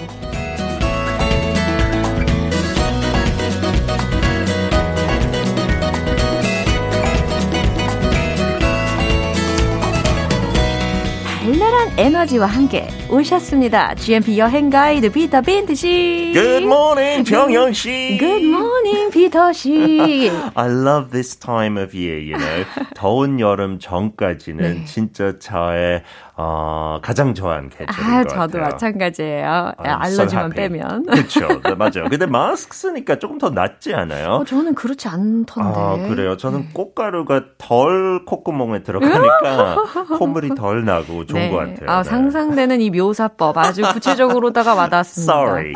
발랄한 11.48 11.98
에너지와 11.98 12.46
함께 12.46 12.88
오셨습니다. 13.10 13.96
GMP 13.96 14.38
여행 14.38 14.70
가이드 14.70 15.12
피터 15.12 15.42
빈트 15.42 15.76
씨. 15.76 16.32
Good 16.34 16.66
morning, 16.66 17.24
정영 17.24 17.74
씨. 17.74 18.18
Good 18.20 18.46
morning, 18.46 19.12
피터 19.12 19.54
씨. 19.54 20.30
I 20.56 20.68
love 20.70 21.12
this 21.12 21.38
time 21.38 21.82
of 21.82 21.98
year, 21.98 22.20
you 22.20 22.38
know. 22.38 22.66
더운 22.96 23.40
여름 23.40 23.80
전까지는 23.80 24.74
네. 24.76 24.86
진짜 24.86 25.40
저의 25.40 26.04
어, 26.40 27.00
가장 27.02 27.34
좋아하는 27.34 27.70
계절인 27.70 27.90
아, 27.90 28.22
것 28.24 28.30
저도 28.30 28.60
같아요. 28.60 28.62
마찬가지예요. 28.64 29.72
I'm 29.80 30.06
so 30.06 30.22
알러지만 30.22 30.46
happy. 30.46 30.70
빼면. 30.70 31.06
그렇죠. 31.08 31.48
네, 31.64 31.74
맞아요. 31.76 32.10
근데 32.10 32.28
마스크 32.28 32.78
쓰니까 32.78 33.18
조금 33.18 33.40
더 33.40 33.50
낫지 33.50 33.96
않아요? 33.96 34.28
어, 34.34 34.44
저는 34.46 34.76
그렇지 34.76 35.08
않던데. 35.08 35.50
아, 35.58 35.98
그래요. 36.08 36.38
저는 36.38 36.74
꽃가루가 36.74 37.42
덜 37.58 38.24
콧구멍에 38.26 38.84
들어가니까 38.84 39.78
콧물이 40.20 40.54
덜 40.54 40.86
나고 40.86 41.26
좋은 41.26 41.50
것 41.50 41.58
같아요. 41.58 41.90
아, 41.90 42.04
네. 42.04 42.10
상상되는 42.10 42.82
이 42.82 42.92
묘사법 42.92 43.58
아주 43.58 43.82
구체적으로다가 43.94 44.76
와닿았습니다. 44.76 45.34
Sorry. 45.34 45.74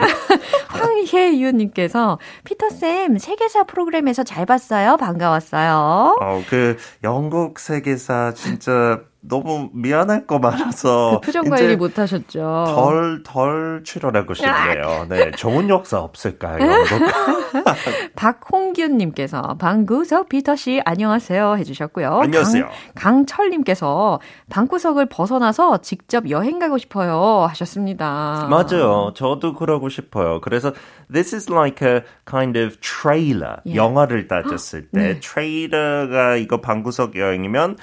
황혜유님께서 0.68 2.20
피터쌤 2.44 3.18
세계사 3.18 3.64
프로그램에서 3.64 4.24
잘 4.24 4.46
봤어요. 4.46 4.98
반가웠어요. 4.98 6.18
어, 6.22 6.44
그 6.50 6.78
영국 7.04 7.60
세계사 7.60 8.34
진짜 8.36 9.02
너무 9.22 9.70
미안할 9.74 10.26
거 10.26 10.40
많아서 10.40 11.20
그 11.22 11.28
표정 11.28 11.46
관리 11.46 11.76
못 11.76 11.98
하셨죠. 11.98 12.66
덜, 12.68 13.24
덜 13.24 13.82
출연하고 13.84 14.34
싶네요. 14.34 15.06
네, 15.10 15.32
좋은 15.32 15.70
역사 15.70 16.00
없을까요, 16.00 16.60
영국? 16.60 17.12
박홍균 18.16 18.98
님께서 18.98 19.56
방구석 19.60 20.30
피터 20.30 20.56
씨 20.56 20.82
안녕하세요 20.86 21.56
해 21.58 21.64
주셨고요. 21.64 22.22
안녕하세요. 22.22 22.66
강, 22.96 23.12
강철 23.22 23.50
님께서 23.52 24.20
방구석을 24.50 25.08
벗어나서 25.08 25.82
직접 25.82 26.30
여행 26.30 26.60
가고 26.60 26.78
싶어요 26.78 27.46
하셨습니다. 27.50 28.48
맞아요. 28.50 29.14
저도 29.16 29.54
그러고 29.54 29.90
싶어요. 29.90 30.42
그래서 30.42 30.72
this 31.12 31.36
is 31.36 31.52
like 31.52 31.88
a 31.88 32.02
kind 32.30 32.58
of 32.58 32.78
trailer. 32.82 33.58
예. 33.68 33.76
영화를 33.76 34.28
따졌을 34.28 34.88
때 34.90 35.00
네. 35.00 35.20
트레일러가 35.20 36.38
이거 36.38 36.62
방구석 36.62 37.16
여행이면 37.16 37.78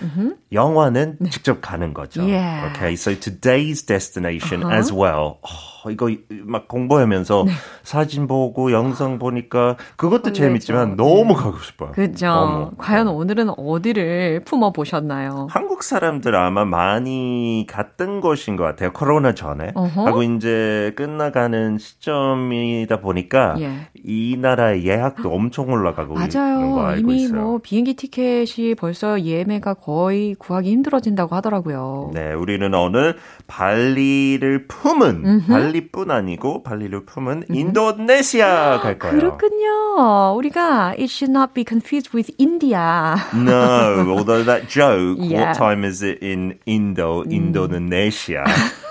영화는 0.52 1.18
직접 1.30 1.60
가는 1.60 1.92
거죠. 1.94 2.22
예. 2.28 2.38
Okay, 2.70 2.92
so 2.94 3.12
today's 3.14 3.84
destination 3.86 4.62
Uh-huh. 4.62 4.76
as 4.76 4.92
well. 4.92 5.38
어, 5.84 5.90
이거 5.90 6.10
막 6.44 6.66
공부하면서 6.68 7.44
네. 7.46 7.52
사진 7.84 8.26
보고 8.26 8.72
영상 8.72 9.18
보니까 9.18 9.76
그것도 9.96 10.32
재밌지만 10.32 10.96
설레죠. 10.96 11.02
너무 11.02 11.34
가고 11.34 11.58
싶어요. 11.60 11.92
그죠. 11.92 12.72
과연 12.78 13.08
오늘은 13.08 13.50
어디를 13.56 14.42
품어 14.44 14.72
보셨나요? 14.72 15.46
한국 15.50 15.82
사람들 15.82 16.34
아마 16.34 16.64
많이 16.64 17.64
갔던 17.68 18.20
곳인 18.20 18.56
것 18.56 18.64
같아요. 18.64 18.92
코로나 18.92 19.34
전에. 19.34 19.70
어허. 19.74 20.06
하고 20.06 20.22
이제 20.22 20.92
끝나가는 20.96 21.78
시점이다 21.78 23.00
보니까 23.00 23.54
예. 23.60 23.72
이 24.04 24.36
나라의 24.38 24.84
예약도 24.86 25.32
엄청 25.32 25.68
올라가고 25.70 26.14
있는 26.14 26.28
거 26.28 26.38
맞아요. 26.38 26.80
알고 26.80 27.00
이미 27.12 27.22
있어요. 27.24 27.40
뭐 27.40 27.58
비행기 27.62 27.94
티켓이 27.94 28.74
벌써 28.76 29.20
예매가 29.22 29.74
거의 29.74 30.34
구하기 30.34 30.70
힘들어진 30.70 31.14
다고 31.18 31.34
하더라고요. 31.36 32.12
네, 32.14 32.32
우리는 32.32 32.72
오늘 32.72 33.16
발리를 33.48 34.66
품은 34.68 35.46
발리뿐 35.48 36.10
아니고 36.10 36.62
발리를 36.62 37.04
품은 37.04 37.44
인도네시아 37.50 38.80
갈 38.80 38.98
거예요. 38.98 39.18
그렇군요. 39.18 40.34
우리가 40.36 40.90
it 40.98 41.10
should 41.10 41.30
not 41.30 41.52
be 41.54 41.64
confused 41.68 42.10
with 42.14 42.32
India. 42.38 43.16
No, 43.34 44.06
although 44.08 44.44
that 44.44 44.68
joke, 44.68 45.18
Yeah. 45.18 45.50
what 45.50 45.58
time 45.58 45.84
is 45.84 46.02
it 46.04 46.22
in 46.24 46.58
Indo, 46.66 47.24
Indonesia? 47.28 48.44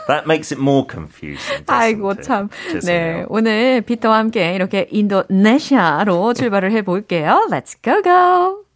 that 0.07 0.27
makes 0.27 0.51
it 0.51 0.60
more 0.62 0.86
confusing. 0.89 1.63
아이고? 1.67 2.15
참. 2.22 2.50
네, 2.67 2.74
죄송해요. 2.74 3.25
오늘 3.29 3.81
피터와 3.81 4.17
함께 4.17 4.53
이렇게 4.53 4.88
인도네시아로 4.91 6.34
출발을 6.34 6.72
해 6.72 6.81
볼게요. 6.81 7.48
Let's 7.50 7.75
go 7.81 8.01
go. 8.03 8.66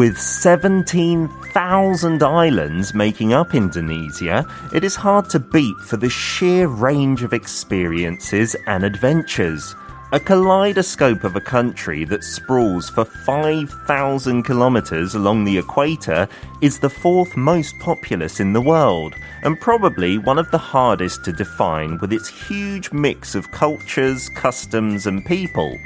With 0.00 0.16
17,000 0.18 2.22
islands 2.22 2.94
making 2.94 3.34
up 3.34 3.54
Indonesia, 3.54 4.46
it 4.72 4.82
is 4.82 4.96
hard 4.96 5.28
to 5.28 5.38
beat 5.38 5.76
for 5.76 5.98
the 5.98 6.08
sheer 6.08 6.68
range 6.68 7.22
of 7.22 7.34
experiences 7.34 8.56
and 8.66 8.82
adventures. 8.82 9.76
A 10.12 10.18
kaleidoscope 10.18 11.22
of 11.22 11.36
a 11.36 11.40
country 11.42 12.06
that 12.06 12.24
sprawls 12.24 12.88
for 12.88 13.04
5,000 13.04 14.42
kilometers 14.42 15.14
along 15.14 15.44
the 15.44 15.58
equator 15.58 16.26
is 16.62 16.78
the 16.78 16.88
fourth 16.88 17.36
most 17.36 17.78
populous 17.78 18.40
in 18.40 18.54
the 18.54 18.62
world, 18.62 19.14
and 19.42 19.60
probably 19.60 20.16
one 20.16 20.38
of 20.38 20.50
the 20.50 20.56
hardest 20.56 21.26
to 21.26 21.32
define 21.32 21.98
with 21.98 22.10
its 22.10 22.26
huge 22.26 22.90
mix 22.90 23.34
of 23.34 23.50
cultures, 23.50 24.30
customs, 24.30 25.06
and 25.06 25.26
people. 25.26 25.78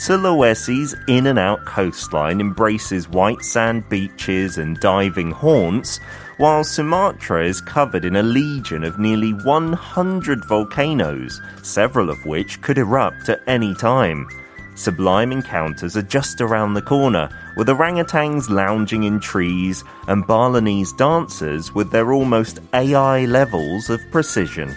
Sulawesi's 0.00 0.96
in 1.08 1.26
and 1.26 1.38
out 1.38 1.66
coastline 1.66 2.40
embraces 2.40 3.06
white 3.06 3.42
sand 3.42 3.86
beaches 3.90 4.56
and 4.56 4.80
diving 4.80 5.30
haunts, 5.30 6.00
while 6.38 6.64
Sumatra 6.64 7.44
is 7.44 7.60
covered 7.60 8.06
in 8.06 8.16
a 8.16 8.22
legion 8.22 8.82
of 8.82 8.98
nearly 8.98 9.34
100 9.34 10.46
volcanoes, 10.46 11.42
several 11.62 12.08
of 12.08 12.24
which 12.24 12.62
could 12.62 12.78
erupt 12.78 13.28
at 13.28 13.42
any 13.46 13.74
time. 13.74 14.26
Sublime 14.74 15.32
encounters 15.32 15.98
are 15.98 16.02
just 16.02 16.40
around 16.40 16.72
the 16.72 16.80
corner, 16.80 17.28
with 17.58 17.68
orangutans 17.68 18.48
lounging 18.48 19.02
in 19.02 19.20
trees 19.20 19.84
and 20.08 20.26
Balinese 20.26 20.94
dancers 20.94 21.74
with 21.74 21.90
their 21.90 22.14
almost 22.14 22.60
AI 22.72 23.26
levels 23.26 23.90
of 23.90 24.00
precision. 24.10 24.74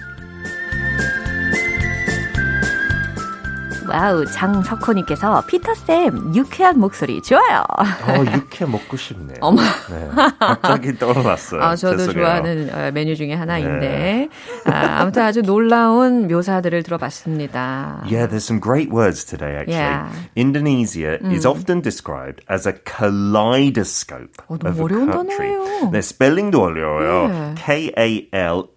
와우, 3.93 4.25
장석호님께서 4.25 5.45
피터쌤, 5.45 6.34
유쾌한 6.34 6.79
목소리 6.79 7.21
좋아요. 7.21 7.63
어, 7.69 8.25
육회 8.34 8.65
먹고 8.65 8.97
싶네요. 8.97 9.38
어머. 9.41 9.62
네, 9.62 10.10
갑자기 10.39 10.97
떠올랐어요. 10.97 11.62
아, 11.62 11.75
저도 11.75 11.97
죄송해요. 11.97 12.23
좋아하는 12.25 12.69
어, 12.73 12.91
메뉴 12.91 13.15
중에 13.15 13.34
하나인데. 13.36 14.29
아, 14.65 15.01
아무튼 15.01 15.21
아주 15.21 15.43
놀라운 15.43 16.27
묘사들을 16.27 16.82
들어봤습니다. 16.82 18.01
Yeah, 18.10 18.25
there's 18.27 18.45
some 18.45 18.60
great 18.60 18.89
words 18.91 19.23
today, 19.23 19.58
actually. 19.58 19.77
Yeah. 19.77 20.10
Indonesia 20.36 21.19
is 21.32 21.45
often 21.45 21.82
described 21.82 22.41
as 22.49 22.65
a 22.67 22.73
kaleidoscope 22.73 24.34
어, 24.49 24.58
너무 24.58 24.86
어려운 24.89 25.12
country. 25.12 25.49
단어예요. 25.53 25.91
네, 25.91 26.01
스펠링도 26.01 26.60
어려워요. 26.60 27.27
네. 27.29 27.56
K-A-L 27.58 28.72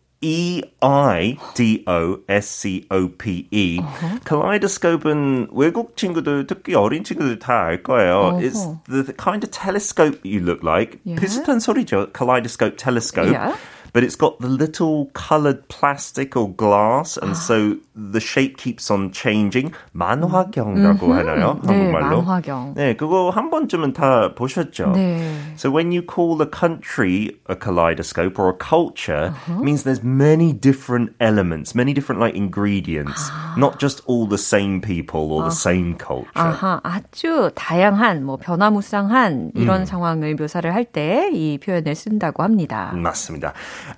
E-I-D-O-S-C-O-P-E. 2.52 3.80
Kaleidoscope은 4.24 5.48
외국 5.52 5.96
친구들, 5.98 6.46
특히 6.48 6.76
어린 6.76 7.04
친구들 7.04 7.40
다 7.40 7.62
알 7.66 7.84
거예요. 7.84 8.38
It's 8.40 8.64
어허. 8.66 8.82
the, 8.90 9.04
the 9.04 9.14
kind 9.14 9.44
of 9.44 9.52
telescope 9.52 10.20
you 10.24 10.40
look 10.40 10.62
like. 10.64 11.00
Yeah. 11.04 11.20
비슷한 11.20 11.60
소리죠. 11.60 12.12
Kaleidoscope, 12.14 12.78
telescope. 12.78 13.32
Yeah. 13.32 13.56
But 13.96 14.04
it's 14.06 14.16
got 14.16 14.40
the 14.40 14.48
little 14.48 15.12
coloured 15.14 15.68
plastic 15.68 16.38
or 16.38 16.48
glass, 16.48 17.18
and 17.18 17.36
so 17.36 17.76
the 17.94 18.22
shape 18.22 18.56
keeps 18.58 18.90
on 18.90 19.12
changing. 19.12 19.74
만화경이라고 19.94 21.14
하나요? 21.14 21.60
네, 21.64 21.92
한국말로? 21.92 22.22
만화경. 22.22 22.74
네, 22.76 22.96
그거 22.96 23.30
한 23.32 23.50
번쯤은 23.50 23.94
다 23.94 24.34
보셨죠? 24.34 24.94
네. 24.94 25.20
So 25.58 25.70
when 25.70 25.92
you 25.92 26.02
call 26.02 26.42
a 26.42 26.48
country 26.48 27.32
a 27.50 27.56
kaleidoscope 27.56 28.40
or 28.40 28.50
a 28.50 28.58
culture, 28.58 29.34
it 29.48 29.62
means 29.64 29.84
there's 29.84 30.04
many 30.04 30.54
different 30.54 31.12
elements, 31.20 31.76
many 31.76 31.94
different 31.94 32.22
like 32.22 32.36
ingredients, 32.36 33.30
not 33.58 33.78
just 33.80 34.02
all 34.08 34.26
the 34.26 34.38
same 34.40 34.80
people 34.80 35.34
or 35.34 35.44
the 35.44 35.52
same 35.56 35.96
culture. 35.98 36.32
아하, 36.36 36.80
아주 36.84 37.52
다양한, 37.56 38.24
뭐, 38.24 38.38
변화무쌍한 38.38 39.52
이런 39.56 39.82
음. 39.82 39.86
상황을 39.86 40.36
묘사를 40.36 40.74
할 40.74 40.86
때 40.86 41.30
이 41.32 41.58
표현을 41.58 41.94
쓴다고 41.96 42.44
합니다. 42.44 42.92
맞습니다. 42.96 43.54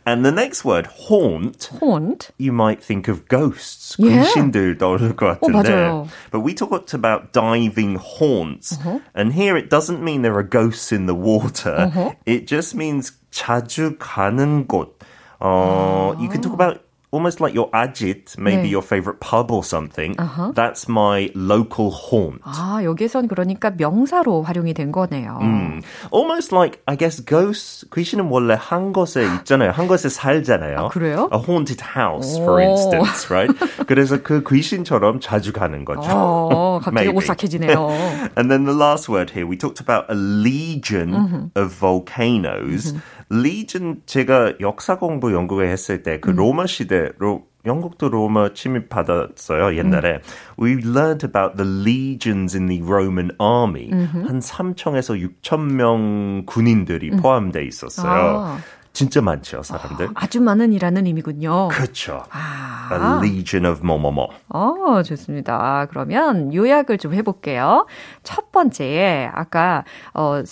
And 0.06 0.25
the 0.25 0.32
next 0.32 0.65
word, 0.65 0.88
haunt, 1.08 1.69
haunt. 1.79 2.32
you 2.38 2.51
might 2.51 2.84
think 2.84 3.08
of 3.08 3.27
ghosts. 3.27 3.95
Yeah. 3.97 4.23
귀신들 4.25 4.77
떠오를 4.77 5.15
것 5.15 5.39
같은데. 5.39 5.69
맞아요. 5.69 6.08
But 6.32 6.41
we 6.41 6.53
talked 6.53 6.93
about 6.93 7.32
diving 7.32 7.95
haunts. 7.95 8.77
And 9.15 9.34
here 9.34 9.56
it 9.58 9.69
doesn't 9.69 10.01
mean 10.03 10.21
there 10.23 10.36
are 10.36 10.43
ghosts 10.43 10.91
in 10.91 11.06
the 11.06 11.15
water. 11.15 11.91
It 12.25 12.47
just 12.47 12.75
means 12.75 13.13
자주 13.32 13.97
가는 13.97 14.67
곳. 14.67 14.99
Uh, 15.41 16.15
You 16.19 16.29
can 16.29 16.41
talk 16.41 16.53
about 16.53 16.79
almost 17.13 17.39
like 17.39 17.53
your 17.53 17.69
ajit, 17.69 18.36
maybe 18.39 18.69
네. 18.69 18.71
your 18.71 18.82
favorite 18.82 19.19
pub 19.19 19.51
or 19.51 19.63
something. 19.63 20.15
That's 20.56 20.89
my 20.89 21.29
local 21.36 21.91
haunt. 21.91 22.41
아, 22.43 22.82
여기선 22.84 23.27
그러니까 23.27 23.69
명사로 23.69 24.41
활용이 24.41 24.73
된 24.73 24.91
거네요. 24.91 25.38
음, 25.41 25.82
almost 26.12 26.51
like 26.51 26.82
I 26.88 26.97
guess 26.97 27.23
ghosts 27.23 27.86
귀신은 27.93 28.25
원래 28.29 28.58
한 28.60 28.93
곳에 28.93 29.23
있잖아요. 29.41 29.69
한 29.71 29.88
곳에 29.88 30.10
살잖아요. 30.10 30.79
아, 30.79 30.88
그래요? 30.88 31.29
A 31.32 31.39
haunted 31.39 31.84
house, 31.95 32.36
for 32.41 32.58
오. 32.58 32.65
instance, 32.65 33.29
right? 33.29 33.53
그래서 33.86 34.23
그 34.23 34.41
귀신처럼 34.41 35.19
자주 35.19 35.53
가는 35.53 35.86
거죠. 35.86 36.10
어, 36.10 36.79
갑자기 36.82 37.10
Maybe. 37.10 37.15
오싹해지네요. 37.15 37.89
And 38.36 38.49
then 38.49 38.65
the 38.65 38.73
last 38.73 39.08
word 39.08 39.29
here, 39.29 39.45
we 39.45 39.56
talked 39.56 39.79
about 39.79 40.10
a 40.10 40.15
legion 40.17 41.51
of 41.56 41.77
volcanoes. 41.77 42.95
Legion 43.30 44.02
제가 44.06 44.54
역사 44.60 44.98
공부 44.98 45.32
영국에 45.32 45.66
했을 45.68 46.02
때 46.02 46.18
그 46.20 46.30
로마 46.30 46.66
시대로 46.66 47.46
영국도 47.66 48.08
로마 48.08 48.54
침입 48.54 48.88
받았어요 48.88 49.76
옛날에. 49.76 50.20
We 50.58 50.72
learned 50.78 51.26
about 51.26 51.56
the 51.56 51.68
legions 51.82 52.56
in 52.56 52.66
the 52.68 52.82
Roman 52.82 53.30
army. 53.38 53.90
한 53.90 54.38
3천에서 54.38 55.20
6천 55.42 55.72
명 55.72 56.44
군인들이 56.46 57.10
포함돼 57.10 57.64
있었어요. 57.64 58.40
아. 58.40 58.58
진짜 58.94 59.20
많죠 59.20 59.62
사람들. 59.62 60.08
아 60.14 60.26
주 60.28 60.40
많은이라는 60.40 61.06
의미군요. 61.06 61.68
그렇죠. 61.68 62.22
아. 62.30 63.20
A 63.22 63.28
legion 63.28 63.66
of 63.70 63.84
뭐뭐뭐. 63.84 64.28
어, 64.48 65.02
좋습니다. 65.02 65.86
그러면 65.90 66.54
요약을 66.54 66.96
좀 66.98 67.12
해볼게요. 67.12 67.86
첫 68.22 68.50
번째, 68.50 69.30
아까, 69.34 69.84
어, 70.14 70.42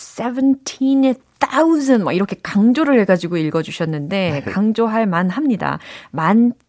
17,000, 1.38 2.02
막 2.02 2.12
이렇게 2.12 2.36
강조를 2.42 2.98
해가지고 3.00 3.36
읽어주셨는데, 3.36 4.42
강조할 4.52 5.06
만합니다. 5.06 5.78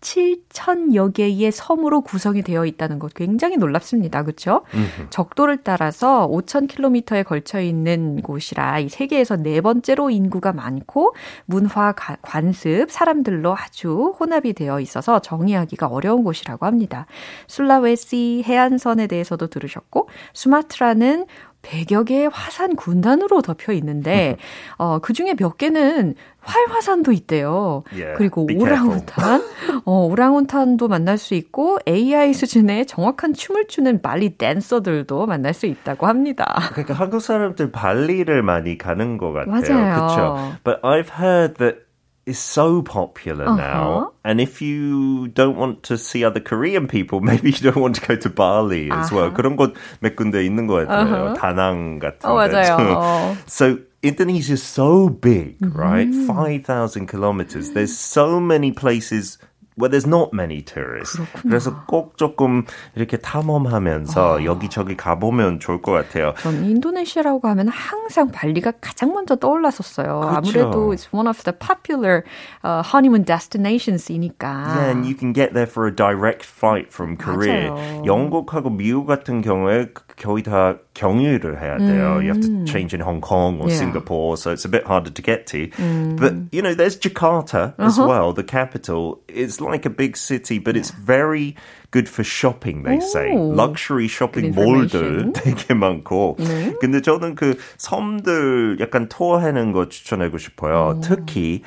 17,000여 0.01 1.13
개의 1.13 1.51
섬으로 1.51 2.01
구성이 2.01 2.41
되어 2.41 2.65
있다는 2.65 2.99
것 2.99 3.13
굉장히 3.13 3.57
놀랍습니다. 3.57 4.23
그쵸? 4.23 4.63
적도를 5.09 5.57
따라서 5.63 6.27
5,000km에 6.29 7.23
걸쳐 7.25 7.61
있는 7.61 8.21
곳이라 8.21 8.79
이 8.79 8.89
세계에서 8.89 9.37
네 9.37 9.61
번째로 9.61 10.09
인구가 10.09 10.51
많고, 10.53 11.13
문화, 11.45 11.93
가- 11.93 12.17
관습, 12.21 12.91
사람들로 12.91 13.55
아주 13.57 14.13
혼합이 14.19 14.53
되어 14.53 14.79
있어서 14.79 15.19
정의하기가 15.19 15.87
어려운 15.87 16.23
곳이라고 16.23 16.65
합니다. 16.65 17.05
술라웨시 17.47 18.43
해안선에 18.45 19.07
대해서도 19.07 19.47
들으셨고, 19.47 20.09
수마트라는 20.33 21.25
100여 21.67 22.05
개의 22.05 22.29
화산 22.31 22.75
군단으로 22.75 23.41
덮여 23.41 23.73
있는데, 23.73 24.37
어, 24.77 24.99
그 24.99 25.13
중에 25.13 25.33
몇 25.35 25.57
개는 25.57 26.15
활화산도 26.39 27.11
있대요. 27.11 27.83
Yeah, 27.91 28.17
그리고 28.17 28.45
be 28.45 28.55
careful. 28.55 29.01
오랑우탄, 29.01 29.41
어, 29.83 30.05
오랑우탄도 30.05 30.87
만날 30.87 31.17
수 31.17 31.33
있고, 31.33 31.79
AI 31.87 32.33
수준의 32.33 32.85
정확한 32.85 33.33
춤을 33.33 33.67
추는 33.67 34.01
발리 34.01 34.37
댄서들도 34.37 35.25
만날 35.25 35.53
수 35.53 35.65
있다고 35.65 36.07
합니다. 36.07 36.45
그러니까 36.71 36.93
한국 36.93 37.19
사람들 37.19 37.71
발리를 37.71 38.41
많이 38.43 38.77
가는 38.77 39.17
것 39.17 39.33
같아요. 39.33 39.75
맞아요. 39.75 39.95
그렇죠. 39.95 40.37
But 40.63 40.81
I've 40.83 41.09
heard 41.19 41.55
that 41.55 41.86
it's 42.26 42.38
so 42.38 42.82
popular 42.82 43.46
now. 43.46 44.12
And 44.24 44.40
if 44.40 44.62
you 44.62 45.28
don't 45.28 45.56
want 45.56 45.82
to 45.84 45.98
see 45.98 46.24
other 46.24 46.38
Korean 46.38 46.86
people, 46.86 47.20
maybe 47.20 47.50
you 47.50 47.58
don't 47.70 47.82
want 47.82 47.96
to 47.96 48.06
go 48.06 48.14
to 48.14 48.30
Bali 48.30 48.90
as 48.92 49.10
well. 49.10 49.30
그런 49.30 49.56
곳 49.56 49.74
몇 50.00 50.14
군데 50.14 50.44
있는 50.46 50.66
것 50.68 50.86
같아요. 50.86 51.34
다낭 51.34 51.98
같은 51.98 52.30
어, 52.30 52.34
맞아요. 52.34 52.76
데도. 52.76 52.96
어. 52.96 53.36
So 53.46 53.78
Indonesia's 54.04 54.62
so 54.62 55.08
big, 55.08 55.56
right? 55.74 56.08
5,000 56.26 57.06
kilometers. 57.06 57.70
There's 57.72 57.96
so 57.96 58.38
many 58.40 58.72
places 58.72 59.38
where 59.77 59.89
there's 59.89 60.07
not 60.07 60.33
many 60.33 60.61
tourists. 60.61 61.21
그래서 61.43 61.85
꼭 61.85 62.17
조금 62.17 62.65
이렇게 62.95 63.17
탐험하면서 63.17 64.43
여기저기 64.43 64.97
가보면 64.97 65.59
좋을 65.59 65.81
것 65.81 65.91
같아요. 65.91 66.33
전 66.39 66.65
인도네시아라고 66.65 67.47
하면 67.47 67.67
항상 67.69 68.31
발리가 68.31 68.73
가장 68.81 69.13
먼저 69.13 69.35
떠올랐었어요. 69.35 70.19
그렇죠. 70.19 70.35
아무래도 70.35 70.93
it's 70.93 71.07
one 71.13 71.27
of 71.27 71.43
the 71.43 71.53
popular 71.53 72.23
uh, 72.65 72.81
honeymoon 72.81 73.23
destinations이니까. 73.23 74.43
Yeah, 74.43 74.89
and 74.91 75.05
you 75.05 75.15
can 75.15 75.31
get 75.33 75.53
there 75.53 75.67
for 75.67 75.87
a 75.87 75.95
direct 75.95 76.43
flight 76.43 76.91
from 76.91 77.15
Korea. 77.17 77.69
맞아요. 77.69 78.03
영국하고 78.05 78.69
미국 78.69 79.05
같은 79.05 79.41
경우에 79.41 79.87
거의 80.16 80.42
다 80.42 80.76
경유를 80.94 81.60
해야 81.60 81.78
돼요. 81.78 82.20
You 82.20 82.28
have 82.32 82.40
to 82.40 82.64
change 82.66 82.94
in 82.94 83.00
Hong 83.00 83.20
Kong 83.20 83.60
or 83.60 83.68
Yeah. 83.68 83.78
Singapore, 83.78 84.36
so 84.36 84.50
it's 84.52 84.64
a 84.64 84.70
bit 84.70 84.84
harder 84.86 85.10
to 85.10 85.22
get 85.22 85.46
to. 85.48 85.68
But, 86.16 86.34
you 86.52 86.62
know, 86.62 86.74
there's 86.74 86.96
Jakarta 86.96 87.74
as 87.78 87.98
well, 87.98 88.32
the 88.32 88.44
capital. 88.44 89.20
It's 89.28 89.60
like 89.60 89.84
a 89.86 89.90
big 89.90 90.16
city, 90.16 90.58
but 90.58 90.76
it's 90.76 90.90
very 90.90 91.56
good 91.90 92.08
for 92.08 92.22
shopping, 92.24 92.84
they 92.84 93.00
say. 93.00 93.30
오. 93.34 93.52
Luxury 93.54 94.06
shopping 94.08 94.52
Good 94.52 94.56
몰들 94.56 94.94
information. 94.94 95.32
되게 95.34 95.74
많고. 95.74 96.36
근데 96.80 97.00
저는 97.00 97.34
그 97.34 97.56
섬들 97.78 98.78
약간 98.80 99.08
투어하는 99.08 99.72
거 99.72 99.88
추천하고 99.88 100.38
싶어요. 100.38 101.00
특히 101.02 101.62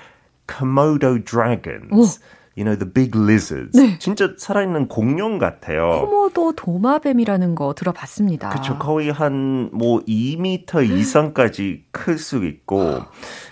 Komodo 0.47 1.17
dragons. 1.23 2.19
You 2.60 2.66
know, 2.66 2.76
the 2.76 2.92
big 2.92 3.16
lizards. 3.18 3.72
진짜 4.00 4.34
살아있는 4.36 4.88
공룡 4.88 5.38
같아요. 5.38 6.04
코모도 6.04 6.52
도마뱀이라는 6.56 7.54
거 7.54 7.72
들어봤습니다. 7.72 8.50
그쵸. 8.50 8.76
거의 8.78 9.10
한, 9.10 9.70
뭐, 9.72 10.00
2미터 10.00 10.86
이상까지 10.86 11.84
클 11.90 12.18
수 12.18 12.44
있고, 12.44 12.98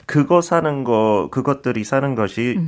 그거 0.07 0.41
사는 0.41 0.83
거, 0.83 1.29
그것들이 1.31 1.83
사는 1.83 2.15
것이 2.15 2.59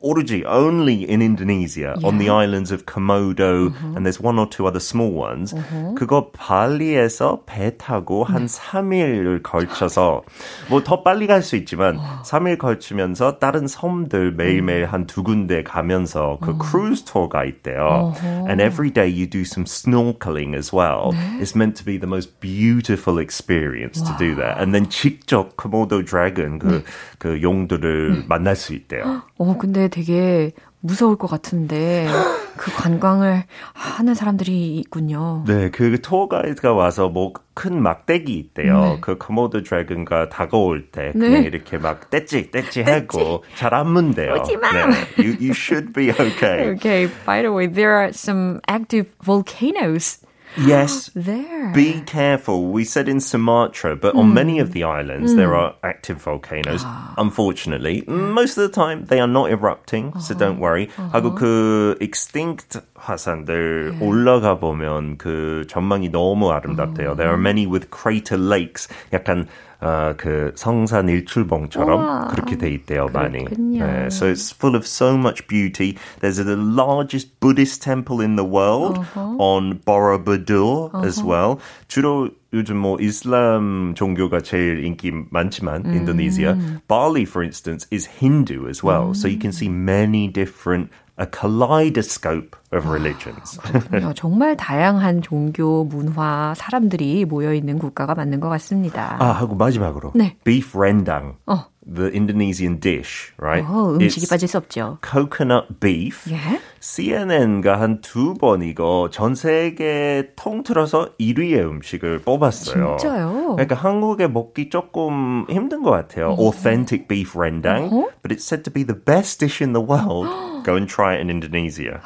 오로지 0.00 0.44
only 0.46 1.06
in 1.08 1.22
Indonesia, 1.22 1.94
on 2.02 2.18
the 2.18 2.30
islands 2.30 2.72
of 2.72 2.84
Komodo, 2.86 3.72
and 3.96 4.06
there's 4.06 4.20
one 4.20 4.38
or 4.38 4.48
two 4.48 4.66
other 4.66 4.80
small 4.80 5.12
ones. 5.12 5.54
그거 5.96 6.30
발리에서 6.32 7.40
배 7.46 7.76
타고 7.76 8.24
한 8.24 8.46
3일을 8.46 9.42
걸쳐서, 9.42 10.22
뭐 10.68 10.82
더 10.82 11.02
빨리 11.02 11.26
갈 11.26 11.42
수 11.42 11.56
있지만, 11.56 11.98
3일 12.24 12.58
걸치면서 12.58 13.38
다른 13.38 13.66
섬들 13.66 14.32
매일매일 14.32 14.86
한 14.86 15.06
두 15.06 15.22
군데 15.22 15.62
가면서 15.62 16.38
그 16.40 16.56
크루즈 16.58 17.04
투어가 17.04 17.44
있대요. 17.44 18.12
And 18.48 18.62
every 18.62 18.90
day 18.90 19.08
you 19.08 19.26
do 19.28 19.40
some 19.40 19.64
snorkeling 19.66 20.54
as 20.54 20.74
well. 20.74 21.10
It's 21.40 21.54
meant 21.56 21.76
to 21.78 21.84
be 21.84 21.98
the 21.98 22.06
most 22.06 22.40
beautiful 22.40 23.18
experience 23.18 24.00
to 24.02 24.14
do 24.18 24.34
that. 24.36 24.58
And 24.60 24.72
then 24.72 24.88
직접 24.88 25.56
Komodo 25.56 26.04
dragon 26.04 26.58
그, 26.58 26.82
그 27.19 27.41
용들을 27.41 28.25
만날 28.27 28.55
수 28.55 28.73
있대요. 28.73 29.23
어, 29.37 29.57
근데 29.57 29.87
되게 29.87 30.51
무서울 30.79 31.17
것 31.17 31.27
같은데 31.27 32.07
그 32.57 32.71
관광을 32.71 33.43
하는 33.73 34.13
사람들이 34.13 34.77
있군요. 34.77 35.43
네, 35.47 35.69
그 35.69 35.99
투어 36.01 36.27
가이드가 36.27 36.73
와서 36.73 37.09
뭐 37.09 37.33
큰 37.57 37.81
막대기 37.81 38.37
있대요. 38.37 38.79
네. 38.81 38.97
그 39.01 39.17
코모도 39.17 39.63
드래곤과 39.63 40.29
다가올 40.29 40.91
때 40.91 41.11
네. 41.15 41.27
그냥 41.27 41.43
이렇게 41.43 41.79
막 41.79 42.11
떼찌 42.11 42.51
떼찌 42.51 42.83
하고 42.83 43.43
잘 43.55 43.73
안 43.73 43.89
문대요. 43.91 44.33
오지 44.33 44.57
마. 44.57 44.71
네, 44.71 44.93
you, 45.17 45.35
you 45.41 45.51
should 45.53 45.91
be 45.91 46.11
okay. 46.11 46.69
Okay, 46.77 47.09
by 47.25 47.41
the 47.41 47.51
way, 47.51 47.65
there 47.65 47.93
are 47.97 48.09
some 48.13 48.59
active 48.67 49.09
volcanoes 49.25 50.19
Yes, 50.58 51.10
there. 51.14 51.72
Be 51.72 52.02
careful. 52.04 52.70
We 52.70 52.84
said 52.84 53.08
in 53.08 53.20
Sumatra, 53.20 53.96
but 53.96 54.14
on 54.14 54.34
many 54.34 54.58
of 54.58 54.72
the 54.72 54.84
islands 54.84 55.34
there 55.34 55.54
are 55.54 55.76
active 55.82 56.20
volcanoes. 56.20 56.84
Unfortunately, 57.16 58.04
most 58.06 58.58
of 58.58 58.62
the 58.62 58.68
time 58.68 59.06
they 59.06 59.18
are 59.18 59.26
not 59.26 59.50
erupting, 59.50 60.12
so 60.20 60.34
don't 60.34 60.58
worry. 60.58 60.88
하고 61.12 61.34
그 61.34 61.96
extinct 62.00 62.78
화산들 62.96 63.96
올라가 64.02 64.58
보면 64.58 65.16
그 65.16 65.64
전망이 65.68 66.10
너무 66.10 66.52
아름답대요. 66.52 67.16
There 67.16 67.30
are 67.30 67.38
many 67.38 67.66
with 67.66 67.90
crater 67.90 68.36
lakes. 68.36 68.88
약간 69.10 69.48
어, 69.82 70.14
그 70.16 70.52
성산 70.54 71.08
일출봉처럼 71.08 72.00
우와. 72.00 72.28
그렇게 72.28 72.56
돼 72.56 72.70
있대요, 72.70 73.08
많이. 73.12 73.44
그렇군요. 73.44 73.84
네, 73.84 74.06
so 74.06 74.30
it's 74.30 74.54
full 74.54 74.76
of 74.76 74.86
so 74.86 75.16
much 75.16 75.48
beauty. 75.48 75.96
There's 76.20 76.36
the 76.36 76.54
largest 76.54 77.40
Buddhist 77.40 77.82
temple 77.82 78.20
in 78.20 78.36
the 78.36 78.46
world 78.46 79.00
on 79.16 79.80
Borobudur 79.84 80.92
as 81.04 81.20
well. 81.20 81.58
주로 81.88 82.30
요즘 82.54 82.76
뭐 82.76 82.96
이슬람 83.00 83.94
종교가 83.96 84.42
제일 84.42 84.84
인기 84.84 85.10
많지만 85.30 85.84
인도네시아. 85.84 86.54
Bali, 86.86 87.22
for 87.22 87.42
instance, 87.42 87.88
is 87.90 88.06
Hindu 88.06 88.68
as 88.68 88.84
well. 88.84 89.14
So 89.14 89.26
you 89.26 89.38
can 89.40 89.50
see 89.50 89.68
many 89.68 90.28
different 90.28 90.90
a 91.18 91.26
kaleidoscope 91.26 92.56
of 92.73 92.87
religions. 92.87 93.59
그렇군요. 93.61 94.13
정말 94.13 94.57
다양한 94.57 95.21
종교, 95.21 95.83
문화, 95.85 96.53
사람들이 96.55 97.25
모여 97.25 97.53
있는 97.53 97.79
국가가 97.79 98.13
맞는 98.15 98.39
것 98.39 98.49
같습니다. 98.49 99.17
아, 99.19 99.31
하고 99.31 99.55
마지막으로 99.55 100.11
네. 100.15 100.35
beef 100.43 100.77
rendang. 100.77 101.35
어. 101.45 101.65
the 101.89 102.11
Indonesian 102.13 102.81
dish, 102.81 103.31
right? 103.39 103.65
어, 103.65 103.93
음식이 103.95 104.25
It's 104.25 104.29
빠질 104.29 104.49
수 104.49 104.57
없죠. 104.57 104.97
coconut 105.01 105.79
beef. 105.79 106.29
예? 106.29 106.59
CNN가 106.81 107.79
한 107.79 108.01
두 108.01 108.33
번 108.37 108.61
이거 108.61 109.07
전 109.09 109.35
세계 109.35 110.33
통틀어서 110.35 111.15
1위의 111.17 111.59
음식을 111.65 112.19
뽑았어요. 112.23 112.97
진짜요? 112.99 113.53
그러니까 113.55 113.75
한국에 113.75 114.27
먹기 114.27 114.69
조금 114.69 115.45
힘든 115.49 115.81
것 115.81 115.91
같아요. 115.91 116.35
Authentic 116.37 117.07
beef 117.07 117.39
rendang, 117.39 117.87
어허. 117.89 118.09
but 118.21 118.35
it's 118.35 118.43
said 118.43 118.63
to 118.65 118.69
be 118.73 118.83
the 118.83 118.93
best 118.93 119.39
dish 119.39 119.61
in 119.63 119.71
the 119.71 119.79
world. 119.81 120.27
Go 120.65 120.75
and 120.75 120.89
try 120.89 121.15
it 121.15 121.21
in 121.21 121.29
Indonesia. 121.29 122.01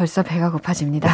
벌써 0.00 0.22
배가 0.22 0.50
고파집니다. 0.50 1.10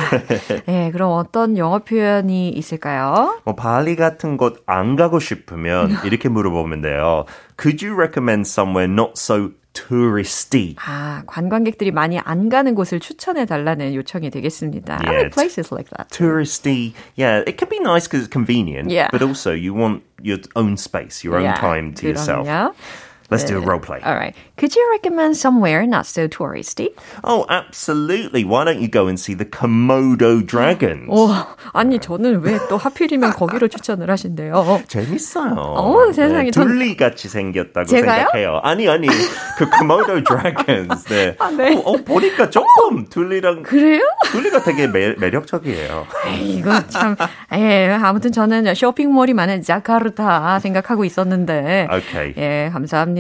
예, 0.69 0.93
그럼 0.93 1.11
어떤 1.11 1.59
영어 1.59 1.81
표현이 1.81 2.51
있을까요? 2.51 3.41
뭐 3.45 3.57
발리 3.57 3.97
같은 3.97 4.37
곳 4.37 4.63
안 4.67 4.95
가고 4.95 5.19
싶으면 5.19 5.91
이렇게 6.05 6.29
물어보면 6.29 6.83
돼요. 6.83 7.25
Could 7.61 7.85
you 7.85 7.99
recommend 7.99 8.47
somewhere 8.49 8.89
not 8.89 9.15
so 9.17 9.51
touristy? 9.73 10.77
아, 10.87 11.25
관광객들이 11.27 11.91
많이 11.91 12.21
안 12.21 12.49
가는 12.49 12.77
곳을 12.77 13.01
추천해 13.01 13.45
달라는 13.45 13.93
요청이 13.97 14.31
되겠습니다. 14.31 15.01
I 15.01 15.03
Yeah, 15.03 15.19
like 15.25 15.33
places 15.35 15.75
like 15.75 15.91
that. 15.97 16.09
touristy. 16.17 16.95
Yeah, 17.19 17.43
it 17.45 17.59
can 17.59 17.69
be 17.69 17.81
nice 17.81 18.07
because 18.07 18.23
it's 18.25 18.33
convenient. 18.33 18.93
Yeah. 18.93 19.09
But 19.11 19.21
also, 19.27 19.51
you 19.51 19.75
want 19.75 20.05
your 20.23 20.39
own 20.55 20.77
space, 20.79 21.25
your 21.27 21.39
own 21.39 21.43
Yeah, 21.51 21.59
time 21.59 21.93
to 21.95 22.07
yourself. 22.07 22.47
그럼요. 22.47 22.71
Let's 23.29 23.43
do 23.45 23.59
a 23.59 23.61
role 23.61 23.81
play. 23.81 23.99
All 24.05 24.15
right. 24.15 24.35
Could 24.57 24.77
you 24.77 24.87
recommend 24.93 25.37
somewhere 25.37 25.85
not 25.85 26.07
so 26.07 26.29
touristy? 26.29 26.91
Oh, 27.25 27.45
absolutely. 27.49 28.45
Why 28.45 28.63
don't 28.65 28.81
you 28.81 28.87
go 28.89 29.09
and 29.09 29.19
see 29.19 29.35
the 29.35 29.45
Komodo 29.45 30.47
dragons? 30.47 31.09
오, 31.11 31.29
아니 31.73 31.99
저는 31.99 32.41
왜 32.45 32.57
또 32.69 32.77
하필이면 32.77 33.33
거기로 33.33 33.67
추천을 33.69 34.11
하신대요? 34.11 34.83
재밌어요. 34.87 35.55
어, 35.57 36.13
세상에. 36.13 36.51
전- 36.53 36.67
둘리 36.69 36.97
같이 36.97 37.29
생겼다고 37.29 37.87
제가요? 37.87 38.29
생각해요. 38.31 38.61
아니 38.63 38.89
아니 38.89 39.09
그 39.59 39.69
Komodo 39.71 40.23
dragons. 40.23 41.05
네. 41.09 41.35
아, 41.41 41.51
네. 41.51 41.75
어, 41.77 41.81
어, 41.81 41.97
보니까 41.97 42.49
조금 42.51 43.07
둘리랑 43.09 43.63
그래요? 43.65 44.01
둘리가 44.31 44.63
되게 44.63 44.87
매, 44.87 45.15
매력적이에요. 45.19 46.07
에이, 46.29 46.59
이거 46.59 46.87
참, 46.89 47.17
예, 47.55 47.91
아무튼 48.01 48.31
저는 48.33 48.73
쇼핑몰이 48.75 49.35
많은 49.35 49.63
자카르타 49.63 50.61
생각하고 50.61 51.05
있었는데. 51.05 51.89
Okay. 51.91 52.35
예, 52.37 52.71
감사합니다. 52.73 53.16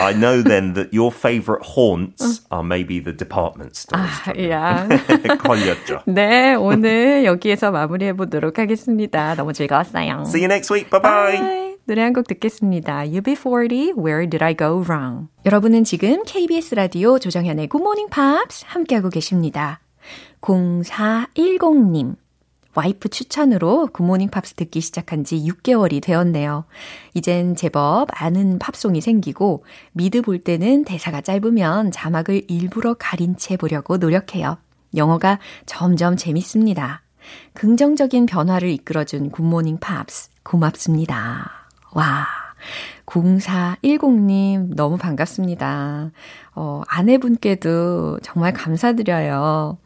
I 0.00 0.12
know 0.14 0.42
then 0.42 0.74
that 0.74 0.92
your 0.92 1.12
favorite 1.12 1.62
haunts 1.62 2.42
are 2.50 2.62
maybe 2.64 3.00
the 3.02 3.12
department 3.16 3.76
stores. 3.76 4.08
아, 4.26 4.32
야. 4.50 4.88
걸렸죠. 5.38 6.00
네, 6.06 6.54
오늘 6.54 7.24
여기에서 7.24 7.70
마무리해 7.70 8.12
보도록 8.14 8.58
하겠습니다. 8.58 9.34
너무 9.34 9.52
즐거웠어요. 9.52 10.24
See 10.26 10.40
you 10.42 10.48
next 10.48 10.72
week. 10.72 10.90
Bye 10.90 11.00
bye. 11.02 11.38
Bye. 11.38 11.68
노래 11.88 12.02
한 12.02 12.12
곡 12.12 12.26
듣겠습니다. 12.28 13.04
UB40, 13.06 13.96
Where 13.96 14.28
Did 14.28 14.44
I 14.44 14.54
Go 14.54 14.82
Wrong? 14.86 15.28
여러분은 15.46 15.84
지금 15.84 16.22
KBS 16.24 16.74
라디오 16.74 17.18
조정현의 17.18 17.68
Good 17.68 17.82
Morning 17.82 18.10
Pops 18.10 18.64
함께하고 18.68 19.08
계십니다. 19.08 19.80
0410님. 20.42 22.16
와이프 22.78 23.08
추천으로 23.08 23.88
굿모닝 23.88 24.28
팝스 24.28 24.54
듣기 24.54 24.80
시작한 24.80 25.24
지 25.24 25.36
6개월이 25.38 26.00
되었네요. 26.00 26.64
이젠 27.12 27.56
제법 27.56 28.06
아는 28.10 28.60
팝송이 28.60 29.00
생기고 29.00 29.64
미드 29.90 30.22
볼 30.22 30.38
때는 30.38 30.84
대사가 30.84 31.20
짧으면 31.20 31.90
자막을 31.90 32.44
일부러 32.46 32.94
가린 32.94 33.36
채 33.36 33.56
보려고 33.56 33.96
노력해요. 33.96 34.58
영어가 34.94 35.40
점점 35.66 36.16
재밌습니다. 36.16 37.02
긍정적인 37.54 38.26
변화를 38.26 38.68
이끌어준 38.70 39.30
굿모닝 39.32 39.78
팝스 39.80 40.30
고맙습니다. 40.44 41.50
와. 41.94 42.26
0410님 43.06 44.76
너무 44.76 44.98
반갑습니다. 44.98 46.12
어, 46.54 46.82
아내분께도 46.86 48.20
정말 48.22 48.52
감사드려요. 48.52 49.78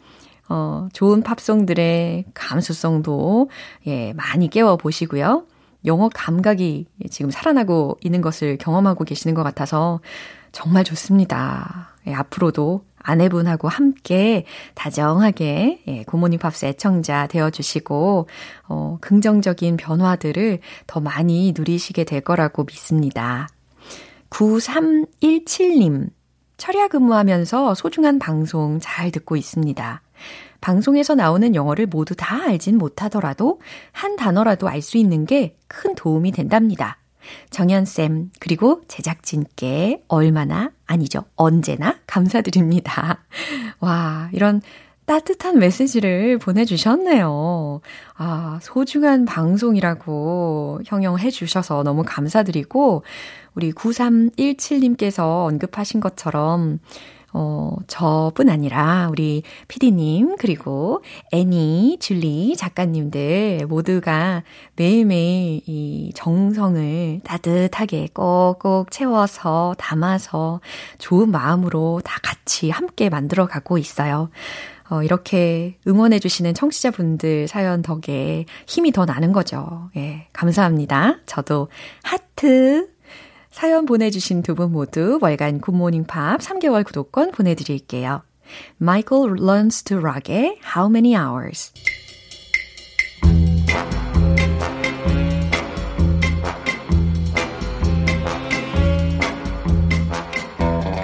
어, 0.48 0.88
좋은 0.92 1.22
팝송들의 1.22 2.26
감수성도 2.34 3.50
예, 3.86 4.12
많이 4.12 4.48
깨워 4.48 4.76
보시고요. 4.76 5.46
영어 5.84 6.08
감각이 6.12 6.86
지금 7.10 7.30
살아나고 7.30 7.98
있는 8.02 8.20
것을 8.20 8.56
경험하고 8.58 9.04
계시는 9.04 9.34
것 9.34 9.42
같아서 9.42 10.00
정말 10.52 10.84
좋습니다. 10.84 11.94
예, 12.06 12.14
앞으로도 12.14 12.84
아내분하고 12.98 13.68
함께 13.68 14.44
다정하게 14.74 15.82
예, 15.88 16.04
굿모닝 16.04 16.38
팝스 16.38 16.66
애청자 16.66 17.26
되어주시고 17.26 18.28
어, 18.68 18.98
긍정적인 19.00 19.76
변화들을 19.76 20.60
더 20.86 21.00
많이 21.00 21.52
누리시게 21.56 22.04
될 22.04 22.20
거라고 22.20 22.64
믿습니다. 22.64 23.48
9317님 24.30 26.10
철야 26.56 26.88
근무하면서 26.88 27.74
소중한 27.74 28.18
방송 28.18 28.78
잘 28.80 29.10
듣고 29.10 29.36
있습니다. 29.36 30.02
방송에서 30.62 31.14
나오는 31.14 31.54
영어를 31.54 31.86
모두 31.86 32.14
다 32.16 32.44
알진 32.44 32.78
못하더라도 32.78 33.60
한 33.92 34.16
단어라도 34.16 34.68
알 34.68 34.80
수 34.80 34.96
있는 34.96 35.26
게 35.26 35.56
큰 35.72 35.94
도움이 35.94 36.32
된답니다. 36.32 36.98
정연쌤, 37.50 38.30
그리고 38.40 38.82
제작진께 38.88 40.04
얼마나, 40.08 40.70
아니죠, 40.86 41.24
언제나 41.34 41.96
감사드립니다. 42.06 43.24
와, 43.80 44.28
이런 44.32 44.60
따뜻한 45.06 45.58
메시지를 45.58 46.38
보내주셨네요. 46.38 47.80
아, 48.16 48.58
소중한 48.60 49.24
방송이라고 49.24 50.80
형용해 50.84 51.30
주셔서 51.30 51.82
너무 51.82 52.02
감사드리고, 52.04 53.04
우리 53.54 53.72
9317님께서 53.72 55.46
언급하신 55.46 56.00
것처럼, 56.00 56.80
어, 57.32 57.76
저뿐 57.86 58.48
아니라 58.50 59.08
우리 59.10 59.42
피디님, 59.68 60.36
그리고 60.38 61.02
애니, 61.32 61.98
줄리 62.00 62.56
작가님들 62.56 63.66
모두가 63.68 64.42
매일매일 64.76 65.62
이 65.66 66.12
정성을 66.14 67.20
따뜻하게 67.24 68.08
꼭꼭 68.12 68.90
채워서 68.90 69.74
담아서 69.78 70.60
좋은 70.98 71.30
마음으로 71.30 72.00
다 72.04 72.18
같이 72.22 72.70
함께 72.70 73.08
만들어 73.08 73.46
가고 73.46 73.78
있어요. 73.78 74.28
어, 74.90 75.02
이렇게 75.02 75.78
응원해주시는 75.86 76.52
청취자분들 76.52 77.48
사연 77.48 77.80
덕에 77.80 78.44
힘이 78.66 78.92
더 78.92 79.06
나는 79.06 79.32
거죠. 79.32 79.88
예, 79.96 80.28
감사합니다. 80.34 81.16
저도 81.24 81.68
하트 82.02 82.91
사연 83.52 83.86
보내주신 83.86 84.42
두 84.42 84.54
분 84.54 84.72
모두 84.72 85.18
월간 85.20 85.60
굿모닝 85.60 86.04
팝 86.04 86.40
3개월 86.40 86.84
구독권 86.84 87.30
보내드릴게요. 87.32 88.22
Michael 88.80 89.36
Learns 89.38 89.82
to 89.84 89.98
Rock의 89.98 90.58
How 90.74 90.88
Many 90.90 91.14
Hours 91.16 91.72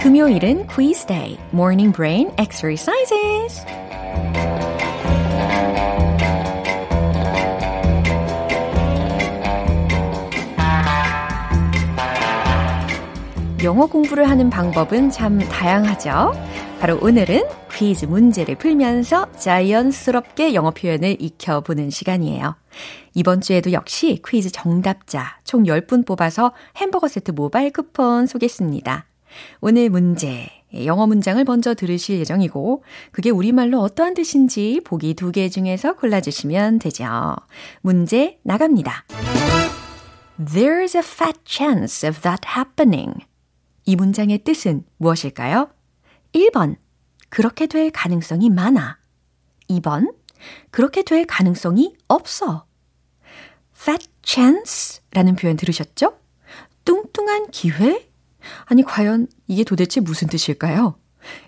금요일은 0.02 0.66
quiz 0.68 1.04
day, 1.06 1.38
morning 1.52 1.92
brain 1.92 2.30
exercises. 2.38 3.64
영어 13.64 13.86
공부를 13.86 14.28
하는 14.30 14.50
방법은 14.50 15.10
참 15.10 15.40
다양하죠. 15.40 16.32
바로 16.78 16.96
오늘은 17.02 17.42
퀴즈 17.72 18.04
문제를 18.04 18.54
풀면서 18.54 19.32
자연스럽게 19.32 20.54
영어 20.54 20.70
표현을 20.70 21.16
익혀보는 21.18 21.90
시간이에요. 21.90 22.54
이번 23.14 23.40
주에도 23.40 23.72
역시 23.72 24.22
퀴즈 24.24 24.52
정답자 24.52 25.40
총 25.42 25.64
10분 25.64 26.06
뽑아서 26.06 26.52
햄버거 26.76 27.08
세트 27.08 27.32
모바일 27.32 27.72
쿠폰 27.72 28.26
쏘겠습니다. 28.26 29.06
오늘 29.60 29.90
문제, 29.90 30.48
영어 30.84 31.08
문장을 31.08 31.42
먼저 31.42 31.74
들으실 31.74 32.20
예정이고, 32.20 32.84
그게 33.10 33.30
우리말로 33.30 33.80
어떠한 33.80 34.14
뜻인지 34.14 34.80
보기 34.84 35.14
두 35.14 35.32
개 35.32 35.48
중에서 35.48 35.96
골라주시면 35.96 36.78
되죠. 36.78 37.34
문제 37.80 38.38
나갑니다. 38.44 39.04
There's 40.38 40.94
a 40.94 41.02
fat 41.02 41.40
chance 41.44 42.08
of 42.08 42.20
that 42.20 42.42
happening. 42.56 43.27
이 43.88 43.96
문장의 43.96 44.44
뜻은 44.44 44.84
무엇일까요? 44.98 45.70
1번, 46.34 46.76
그렇게 47.30 47.66
될 47.66 47.90
가능성이 47.90 48.50
많아. 48.50 48.98
2번, 49.70 50.14
그렇게 50.70 51.02
될 51.02 51.24
가능성이 51.24 51.96
없어. 52.06 52.66
fat 53.74 54.06
chance 54.22 55.00
라는 55.12 55.36
표현 55.36 55.56
들으셨죠? 55.56 56.18
뚱뚱한 56.84 57.50
기회? 57.50 58.10
아니, 58.66 58.82
과연 58.82 59.26
이게 59.46 59.64
도대체 59.64 60.02
무슨 60.02 60.28
뜻일까요? 60.28 60.98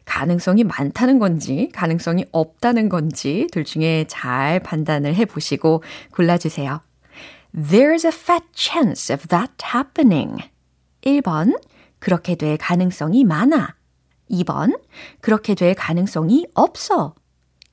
가능성이 0.06 0.64
많다는 0.64 1.18
건지, 1.18 1.68
가능성이 1.74 2.24
없다는 2.32 2.88
건지, 2.88 3.48
둘 3.52 3.66
중에 3.66 4.06
잘 4.08 4.60
판단을 4.60 5.14
해 5.14 5.26
보시고 5.26 5.82
골라주세요. 6.12 6.80
There's 7.54 8.06
a 8.06 8.12
fat 8.14 8.46
chance 8.54 9.14
of 9.14 9.28
that 9.28 9.52
happening. 9.74 10.38
1번, 11.02 11.54
그렇게 12.00 12.34
될 12.34 12.56
가능성이 12.56 13.24
많아. 13.24 13.76
2번, 14.30 14.80
그렇게 15.20 15.54
될 15.54 15.74
가능성이 15.74 16.46
없어. 16.54 17.14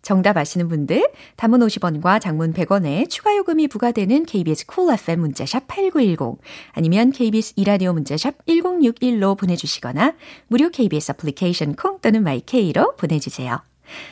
정답 0.01 0.37
아시는 0.37 0.69
분들, 0.69 1.11
단문 1.35 1.59
50원과 1.59 2.21
장문 2.21 2.53
100원의 2.53 3.09
추가 3.09 3.35
요금이 3.35 3.67
부과되는 3.67 4.25
KBS 4.25 4.65
Cool 4.65 4.93
FM 4.93 5.19
문자샵 5.19 5.67
8910 5.67 6.39
아니면 6.71 7.11
KBS 7.11 7.53
2라디오 7.57 7.91
문자샵 7.91 8.45
1061로 8.45 9.37
보내주시거나 9.37 10.13
무료 10.47 10.69
KBS 10.69 11.11
애플리케이션 11.11 11.75
콩 11.75 11.99
또는 11.99 12.23
my 12.23 12.52
K로 12.52 12.95
보내주세요. 12.95 13.61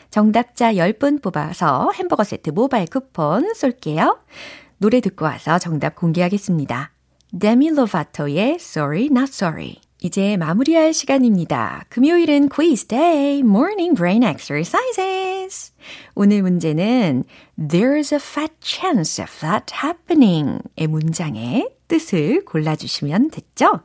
정답자 0.09 0.73
10분 0.73 1.21
뽑아서 1.21 1.91
햄버거 1.95 2.25
세트 2.25 2.49
모바일 2.49 2.87
쿠폰 2.87 3.53
쏠게요. 3.53 4.19
노래 4.77 4.99
듣고 4.99 5.23
와서 5.23 5.59
정답 5.59 5.95
공개하겠습니다. 5.95 6.91
데미 7.39 7.69
로바토의 7.69 8.55
Sorry 8.55 9.05
Not 9.05 9.29
Sorry 9.29 9.84
이제 10.05 10.37
마무리할 10.37 10.93
시간입니다. 10.93 11.83
금요일은 11.89 12.49
quiz 12.49 12.85
day, 12.85 13.39
morning 13.39 13.95
brain 13.95 14.21
exercises. 14.21 15.73
오늘 16.13 16.43
문제는 16.43 17.23
There's 17.57 18.13
a 18.13 18.19
fat 18.21 18.53
chance 18.61 19.19
of 19.23 19.31
that 19.39 19.73
happening 19.83 20.59
의 20.77 20.85
문장의 20.85 21.71
뜻을 21.87 22.45
골라주시면 22.45 23.31
됐죠? 23.31 23.79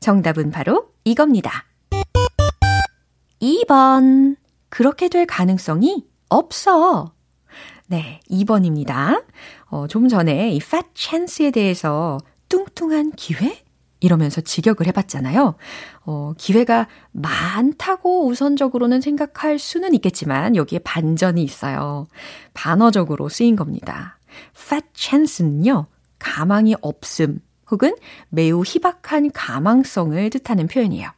정답은 0.00 0.50
바로 0.50 0.94
이겁니다. 1.04 1.66
2번. 3.42 4.36
그렇게 4.70 5.10
될 5.10 5.26
가능성이 5.26 6.06
없어. 6.30 7.12
네, 7.86 8.20
2번입니다. 8.30 9.26
어, 9.66 9.86
좀 9.88 10.08
전에 10.08 10.52
이 10.52 10.56
fat 10.56 10.86
chance에 10.94 11.50
대해서 11.50 12.16
뚱뚱한 12.48 13.12
기회? 13.12 13.65
이러면서 14.00 14.40
직역을 14.40 14.86
해봤잖아요. 14.88 15.54
어, 16.04 16.32
기회가 16.36 16.86
많다고 17.12 18.26
우선적으로는 18.26 19.00
생각할 19.00 19.58
수는 19.58 19.94
있겠지만 19.94 20.56
여기에 20.56 20.80
반전이 20.80 21.42
있어요. 21.42 22.06
반어적으로 22.54 23.28
쓰인 23.28 23.56
겁니다. 23.56 24.18
fat 24.54 24.86
chance는요, 24.94 25.86
가망이 26.18 26.74
없음 26.80 27.40
혹은 27.70 27.96
매우 28.28 28.62
희박한 28.64 29.32
가망성을 29.32 30.30
뜻하는 30.30 30.66
표현이에요. 30.66 31.10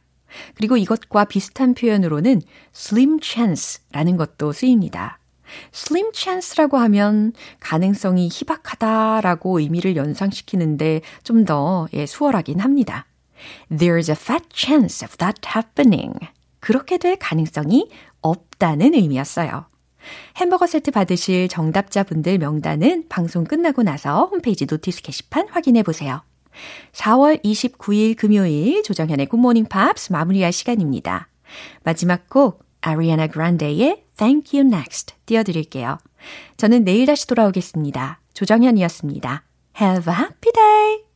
그리고 0.55 0.77
이것과 0.77 1.25
비슷한 1.25 1.73
표현으로는 1.73 2.41
slim 2.75 3.19
chance라는 3.21 4.17
것도 4.17 4.51
쓰입니다. 4.51 5.18
Slim 5.73 6.11
chance라고 6.13 6.77
하면 6.77 7.33
가능성이 7.59 8.29
희박하다라고 8.31 9.59
의미를 9.59 9.95
연상시키는데 9.95 11.01
좀 11.23 11.45
더 11.45 11.87
예, 11.93 12.05
수월하긴 12.05 12.59
합니다. 12.59 13.05
There's 13.71 14.09
a 14.09 14.15
fat 14.15 14.45
chance 14.53 15.05
of 15.05 15.17
that 15.17 15.41
happening. 15.55 16.13
그렇게 16.59 16.97
될 16.97 17.15
가능성이 17.15 17.89
없다는 18.21 18.93
의미였어요. 18.93 19.65
햄버거 20.37 20.67
세트 20.67 20.91
받으실 20.91 21.47
정답자분들 21.47 22.37
명단은 22.37 23.05
방송 23.09 23.43
끝나고 23.45 23.83
나서 23.83 24.25
홈페이지 24.25 24.65
notice 24.69 25.01
게시판 25.01 25.47
확인해 25.49 25.83
보세요. 25.83 26.21
4월 26.93 27.43
29일 27.43 28.17
금요일 28.17 28.83
조정현의 28.83 29.27
굿모닝 29.27 29.65
팝스 29.65 30.11
마무리할 30.11 30.51
시간입니다. 30.51 31.29
마지막 31.83 32.29
곡 32.29 32.63
아리아나 32.81 33.27
그란데의 33.27 34.03
Thank 34.17 34.59
You 34.59 34.73
Next 34.73 35.15
띄워드릴게요. 35.25 35.97
저는 36.57 36.83
내일 36.83 37.05
다시 37.05 37.27
돌아오겠습니다. 37.27 38.19
조정현이었습니다. 38.33 39.43
Have 39.79 40.13
a 40.13 40.19
happy 40.19 40.51
day! 40.53 41.08